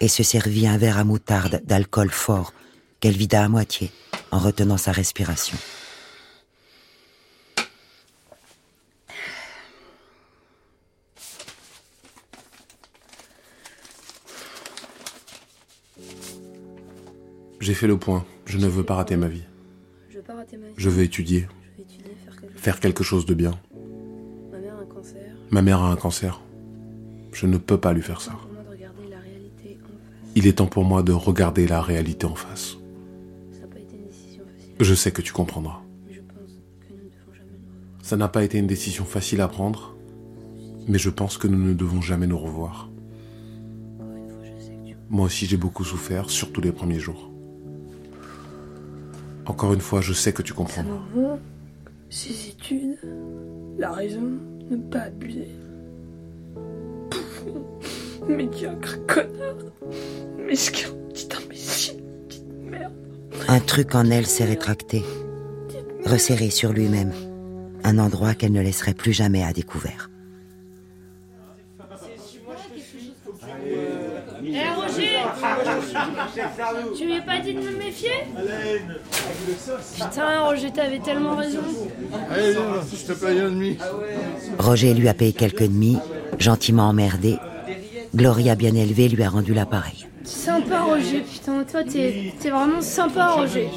et 0.00 0.08
se 0.08 0.22
servit 0.22 0.66
un 0.66 0.78
verre 0.78 0.98
à 0.98 1.04
moutarde 1.04 1.60
d'alcool 1.64 2.10
fort 2.10 2.54
qu'elle 3.00 3.16
vida 3.16 3.44
à 3.44 3.48
moitié 3.48 3.90
en 4.30 4.38
retenant 4.38 4.78
sa 4.78 4.92
respiration. 4.92 5.58
J'ai 17.68 17.74
fait 17.74 17.86
le 17.86 17.98
point. 17.98 18.24
Je 18.46 18.56
ne 18.56 18.66
veux 18.66 18.82
pas 18.82 18.94
rater 18.94 19.18
ma 19.18 19.28
vie. 19.28 19.42
Je 20.08 20.16
veux 20.16 20.22
pas 20.22 20.36
rater 20.36 20.56
ma 20.56 20.68
vie. 20.68 20.72
Je 20.78 20.88
veux 20.88 21.02
étudier. 21.02 21.40
Je 21.40 21.76
vais 21.76 21.82
étudier, 21.82 22.14
faire 22.14 22.40
quelque 22.40 22.54
chose. 22.54 22.62
Faire 22.62 22.80
quelque 22.80 23.04
chose 23.04 23.26
de 23.26 23.34
bien. 23.34 23.50
Ma 24.50 24.58
mère 24.58 24.72
a 24.72 24.80
un 24.80 24.86
cancer. 24.86 25.22
Ma 25.50 25.60
mère 25.60 25.80
a 25.82 25.92
un 25.92 25.96
cancer. 25.96 26.40
Je 27.30 27.46
ne 27.46 27.58
peux 27.58 27.76
pas 27.76 27.92
lui 27.92 28.00
faire 28.00 28.22
ça. 28.22 28.32
Il 30.34 30.46
est 30.46 30.54
temps 30.54 30.66
pour 30.66 30.84
moi 30.84 31.02
de 31.02 31.12
regarder 31.12 31.66
la 31.66 31.82
réalité 31.82 32.24
en 32.24 32.34
face. 32.34 32.78
Ça 33.52 33.66
pas 33.66 33.80
été 33.80 33.96
une 33.96 34.06
décision 34.06 34.44
facile. 34.46 34.74
Je 34.80 34.94
sais 34.94 35.12
que 35.12 35.20
tu 35.20 35.34
comprendras. 35.34 35.82
Mais 36.06 36.14
je 36.14 36.20
pense 36.22 36.56
que 36.80 36.94
nous 36.94 36.96
ne 36.96 37.10
devons 37.10 37.34
jamais 37.34 37.44
nous 37.44 37.66
revoir. 37.66 38.02
Ça 38.02 38.16
n'a 38.16 38.28
pas 38.28 38.44
été 38.44 38.56
une 38.56 38.66
décision 38.66 39.04
facile 39.04 39.42
à 39.42 39.48
prendre, 39.48 39.94
mais 40.86 40.98
je 40.98 41.10
pense 41.10 41.36
que 41.36 41.46
nous 41.46 41.62
ne 41.62 41.74
devons 41.74 42.00
jamais 42.00 42.26
nous 42.26 42.38
revoir. 42.38 42.88
Encore 44.00 44.16
une 44.16 44.30
fois, 44.30 44.42
je 44.42 44.64
sais 44.64 44.70
que 44.70 44.88
tu 44.88 44.96
Moi 45.10 45.26
aussi 45.26 45.44
j'ai 45.44 45.58
beaucoup 45.58 45.84
souffert, 45.84 46.30
surtout 46.30 46.62
les 46.62 46.72
premiers 46.72 46.98
jours. 46.98 47.27
Encore 49.48 49.72
une 49.72 49.80
fois, 49.80 50.02
je 50.02 50.12
sais 50.12 50.32
que 50.32 50.42
tu 50.42 50.52
comprendras. 50.52 50.92
Cerveau, 51.14 51.38
ses 52.10 52.50
études, 52.50 52.98
la 53.78 53.92
raison, 53.92 54.38
ne 54.70 54.76
pas 54.76 55.00
abuser. 55.00 55.48
Médiocre 58.28 58.98
connard, 59.06 59.56
mesquin, 60.38 60.90
petit 61.08 61.28
imbécile. 61.34 62.02
Un 63.48 63.60
truc 63.60 63.94
en 63.94 64.04
elle 64.10 64.26
s'est 64.26 64.44
rétracté, 64.44 65.02
resserré 66.04 66.50
sur 66.50 66.74
lui-même, 66.74 67.12
un 67.84 67.98
endroit 67.98 68.34
qu'elle 68.34 68.52
ne 68.52 68.60
laisserait 68.60 68.92
plus 68.92 69.14
jamais 69.14 69.44
à 69.44 69.54
découvert. 69.54 70.10
Eh 74.44 74.70
Roger 74.76 75.18
Tu 76.96 77.06
lui 77.06 77.14
as 77.16 77.22
pas 77.22 77.40
dit 77.40 77.54
de 77.54 77.60
me 77.60 77.77
Putain, 79.94 80.40
Roger, 80.40 80.70
t'avais 80.70 80.98
tellement 80.98 81.36
raison. 81.36 81.60
Allez, 82.30 82.52
viens, 82.52 82.62
je 82.92 83.12
te 83.12 83.18
paye 83.18 83.40
un 83.40 83.50
demi. 83.50 83.78
Roger 84.58 84.94
lui 84.94 85.08
a 85.08 85.14
payé 85.14 85.32
quelques 85.32 85.64
demi, 85.64 85.98
gentiment 86.38 86.88
emmerdé. 86.88 87.36
Gloria 88.14 88.54
bien 88.54 88.74
élevée 88.74 89.08
lui 89.08 89.22
a 89.22 89.28
rendu 89.28 89.54
l'appareil. 89.54 90.06
Sympa, 90.24 90.82
Roger, 90.82 91.20
putain, 91.20 91.64
toi, 91.64 91.82
t'es 91.84 92.34
t'es 92.38 92.50
vraiment 92.50 92.82
sympa, 92.82 93.32
Roger. 93.32 93.68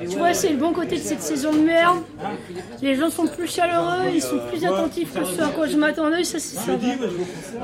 Tu 0.00 0.16
vois, 0.16 0.34
c'est 0.34 0.50
le 0.50 0.56
bon 0.56 0.72
côté 0.72 0.96
de 0.96 1.02
cette 1.02 1.22
saison 1.22 1.52
de 1.52 1.60
merde. 1.60 1.98
Les 2.82 2.96
gens 2.96 3.10
sont 3.10 3.26
plus 3.26 3.48
chaleureux, 3.48 4.10
ils 4.14 4.22
sont 4.22 4.40
plus 4.50 4.64
attentifs 4.64 5.12
que 5.12 5.24
ce 5.24 5.42
à 5.42 5.48
quoi 5.48 5.66
je 5.66 5.76
m'attendais, 5.76 6.24
ça, 6.24 6.38
c'est 6.38 6.56
ça. 6.56 6.72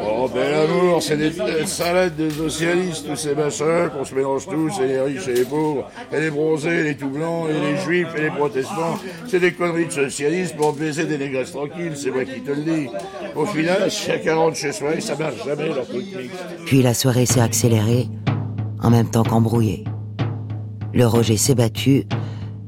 Oh, 0.00 0.29
bel 0.29 0.55
amour, 0.55 1.03
c'est 1.03 1.16
des 1.16 1.33
salades 1.66 2.16
de 2.16 2.31
socialistes, 2.31 3.07
tous 3.07 3.16
ces 3.16 3.35
machins 3.35 3.90
qu'on 3.92 4.05
se 4.05 4.14
mélange 4.14 4.46
tous, 4.46 4.81
et 4.81 4.87
les 4.87 5.00
riches 5.00 5.29
et 5.29 5.35
les 5.35 5.44
pauvres, 5.44 5.90
et 6.12 6.20
les 6.20 6.31
bronzés, 6.31 6.81
et 6.81 6.83
les 6.85 6.96
tout 6.96 7.11
blancs, 7.11 7.48
et 7.50 7.61
les 7.61 7.76
juifs, 7.79 8.09
et 8.16 8.22
les 8.22 8.31
protestants. 8.31 8.98
C'est 9.26 9.40
des 9.40 9.53
conneries 9.53 9.87
de 9.87 9.92
socialistes 9.92 10.57
pour 10.57 10.72
baiser 10.72 11.05
des 11.05 11.18
négresses 11.18 11.53
tranquilles, 11.53 11.92
c'est 11.96 12.11
moi 12.11 12.24
qui 12.24 12.40
te 12.40 12.50
le 12.50 12.62
dis. 12.62 12.88
Au 13.35 13.46
final, 13.46 13.90
chacun 13.90 14.37
rentre 14.37 14.57
chez 14.57 14.72
soi 14.72 14.94
et 14.94 15.00
ça 15.00 15.14
marche 15.16 15.44
jamais 15.44 15.68
leur 15.68 15.87
truc 15.87 16.07
mix. 16.16 16.35
Puis 16.66 16.83
la 16.83 16.94
soirée 16.94 17.26
s'est 17.26 17.40
accélérée, 17.40 18.09
en 18.83 18.90
même 18.90 19.11
temps 19.11 19.22
qu'embrouillée. 19.22 19.85
Le 20.92 21.07
Roger 21.07 21.37
s'est 21.37 21.55
battu, 21.55 22.05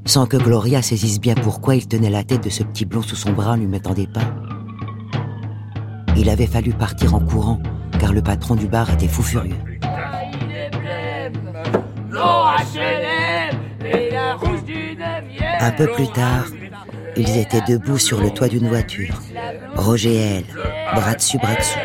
sans 0.05 0.27
que 0.27 0.37
Gloria 0.37 0.81
saisisse 0.83 1.21
bien 1.21 1.35
pourquoi 1.35 1.75
il 1.75 1.89
tenait 1.89 2.11
la 2.11 2.23
tête 2.23 2.45
de 2.45 2.51
ce 2.51 2.63
petit 2.63 2.85
blond 2.85 3.03
sous 3.03 3.17
son 3.17 3.33
bras 3.33 3.57
lui 3.57 3.67
mettant 3.67 3.95
des 3.95 4.07
pains. 4.07 4.35
Il 6.17 6.29
avait 6.29 6.47
fallu 6.47 6.73
partir 6.73 7.15
en 7.15 7.21
courant, 7.21 7.61
car 7.99 8.13
le 8.13 8.23
patron 8.23 8.55
du 8.55 8.67
bar 8.67 8.91
était 8.91 9.09
fou 9.09 9.23
furieux. 9.23 9.57
Un 15.61 15.71
peu 15.73 15.87
plus 15.89 16.09
tard, 16.09 16.47
ils 17.17 17.37
étaient 17.39 17.63
debout 17.67 17.99
sur 17.99 18.21
le 18.21 18.31
toit 18.31 18.49
d'une 18.49 18.69
voiture. 18.69 19.21
Roger 19.75 20.15
et 20.15 20.37
elle, 20.39 20.45
bras 20.95 21.15
dessus, 21.15 21.39
bras 21.39 21.55
dessous. 21.55 21.79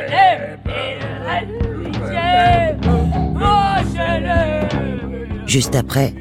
Juste 5.47 5.75
après, 5.75 6.13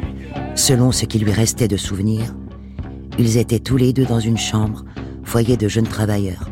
selon 0.55 0.93
ce 0.93 1.05
qui 1.05 1.19
lui 1.19 1.33
restait 1.33 1.67
de 1.67 1.77
souvenirs, 1.77 2.33
ils 3.19 3.39
étaient 3.39 3.59
tous 3.59 3.77
les 3.77 3.93
deux 3.93 4.05
dans 4.05 4.21
une 4.21 4.39
chambre, 4.39 4.85
foyer 5.25 5.57
de 5.57 5.67
jeunes 5.67 5.89
travailleurs, 5.89 6.49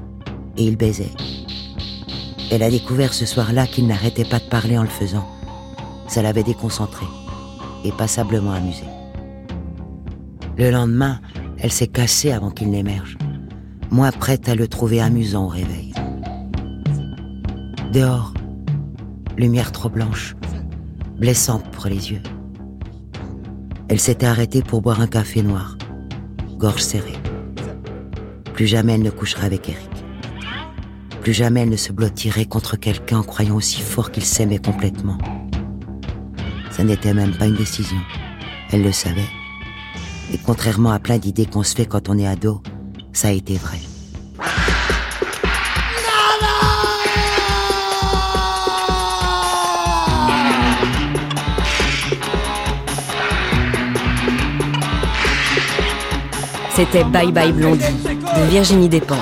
et 0.56 0.64
ils 0.64 0.76
baisaient. 0.76 1.12
Elle 2.50 2.64
a 2.64 2.70
découvert 2.70 3.14
ce 3.14 3.26
soir-là 3.26 3.68
qu'il 3.68 3.86
n'arrêtait 3.86 4.24
pas 4.24 4.40
de 4.40 4.48
parler 4.48 4.76
en 4.76 4.82
le 4.82 4.88
faisant. 4.88 5.26
Ça 6.08 6.20
l'avait 6.20 6.42
déconcentré 6.42 7.06
et 7.84 7.92
passablement 7.92 8.52
amusé. 8.52 8.84
Le 10.58 10.70
lendemain, 10.70 11.20
elle 11.58 11.72
s'est 11.72 11.86
cassée 11.86 12.32
avant 12.32 12.50
qu'il 12.50 12.70
n'émerge, 12.70 13.16
moins 13.92 14.10
prête 14.10 14.48
à 14.48 14.56
le 14.56 14.66
trouver 14.66 15.00
amusant 15.00 15.44
au 15.44 15.48
réveil. 15.48 15.94
Dehors, 17.92 18.34
lumière 19.36 19.70
trop 19.70 19.88
blanche, 19.88 20.34
blessante 21.18 21.70
pour 21.70 21.86
les 21.86 22.10
yeux. 22.10 22.22
Elle 23.88 24.00
s'était 24.00 24.26
arrêtée 24.26 24.62
pour 24.62 24.80
boire 24.80 25.00
un 25.00 25.06
café 25.06 25.42
noir, 25.42 25.76
gorge 26.56 26.80
serrée. 26.80 27.18
Plus 28.54 28.66
jamais 28.66 28.94
elle 28.94 29.02
ne 29.02 29.10
couchera 29.10 29.44
avec 29.44 29.68
Eric. 29.68 29.90
Plus 31.20 31.32
jamais 31.32 31.60
elle 31.60 31.70
ne 31.70 31.76
se 31.76 31.92
blottirait 31.92 32.46
contre 32.46 32.76
quelqu'un 32.76 33.18
en 33.18 33.22
croyant 33.22 33.56
aussi 33.56 33.80
fort 33.80 34.10
qu'il 34.10 34.24
s'aimait 34.24 34.58
complètement. 34.58 35.18
Ça 36.70 36.82
n'était 36.82 37.14
même 37.14 37.36
pas 37.36 37.46
une 37.46 37.56
décision. 37.56 37.98
Elle 38.72 38.82
le 38.82 38.92
savait. 38.92 39.28
Et 40.32 40.38
contrairement 40.38 40.90
à 40.90 40.98
plein 40.98 41.18
d'idées 41.18 41.46
qu'on 41.46 41.62
se 41.62 41.74
fait 41.74 41.86
quand 41.86 42.08
on 42.08 42.18
est 42.18 42.26
ado, 42.26 42.62
ça 43.12 43.28
a 43.28 43.32
été 43.32 43.56
vrai. 43.56 43.78
C'était 56.74 57.04
Bye 57.04 57.30
Bye 57.30 57.52
Blondie 57.52 57.84
de 57.84 58.50
Virginie 58.50 58.88
Despentes. 58.88 59.18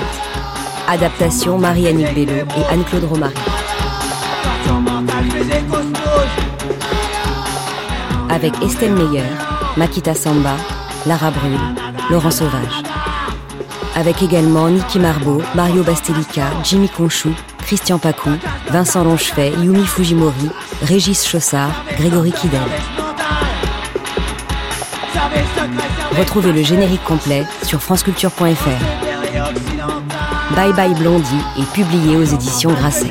Adaptation 0.88 1.58
Marie-Annick 1.58 2.14
Bello 2.14 2.32
et 2.32 2.72
Anne-Claude 2.72 3.04
Romary. 3.04 3.34
Avec 8.30 8.54
Estelle 8.62 8.94
Meyer, 8.94 9.24
Makita 9.76 10.14
Samba, 10.14 10.56
Lara 11.06 11.30
Brûle, 11.30 11.58
Laurent 12.10 12.30
Sauvage. 12.30 12.82
Avec 13.96 14.22
également 14.22 14.70
Niki 14.70 14.98
Marbeau, 14.98 15.42
Mario 15.54 15.82
Bastelica, 15.82 16.44
Jimmy 16.64 16.88
Conchou, 16.88 17.34
Christian 17.58 17.98
Pacou, 17.98 18.30
Vincent 18.70 19.04
Longefay, 19.04 19.52
Yumi 19.62 19.84
Fujimori, 19.84 20.48
Régis 20.82 21.26
Chaussard, 21.26 21.84
Grégory 21.98 22.32
Kidel. 22.32 22.60
Retrouvez 26.18 26.52
le 26.52 26.62
générique 26.62 27.02
complet 27.04 27.44
sur 27.62 27.80
franceculture.fr. 27.80 28.44
Bye 30.54 30.72
Bye 30.74 30.94
Blondie 30.94 31.40
est 31.58 31.72
publié 31.72 32.16
aux 32.16 32.24
éditions 32.24 32.70
Grasset. 32.72 33.08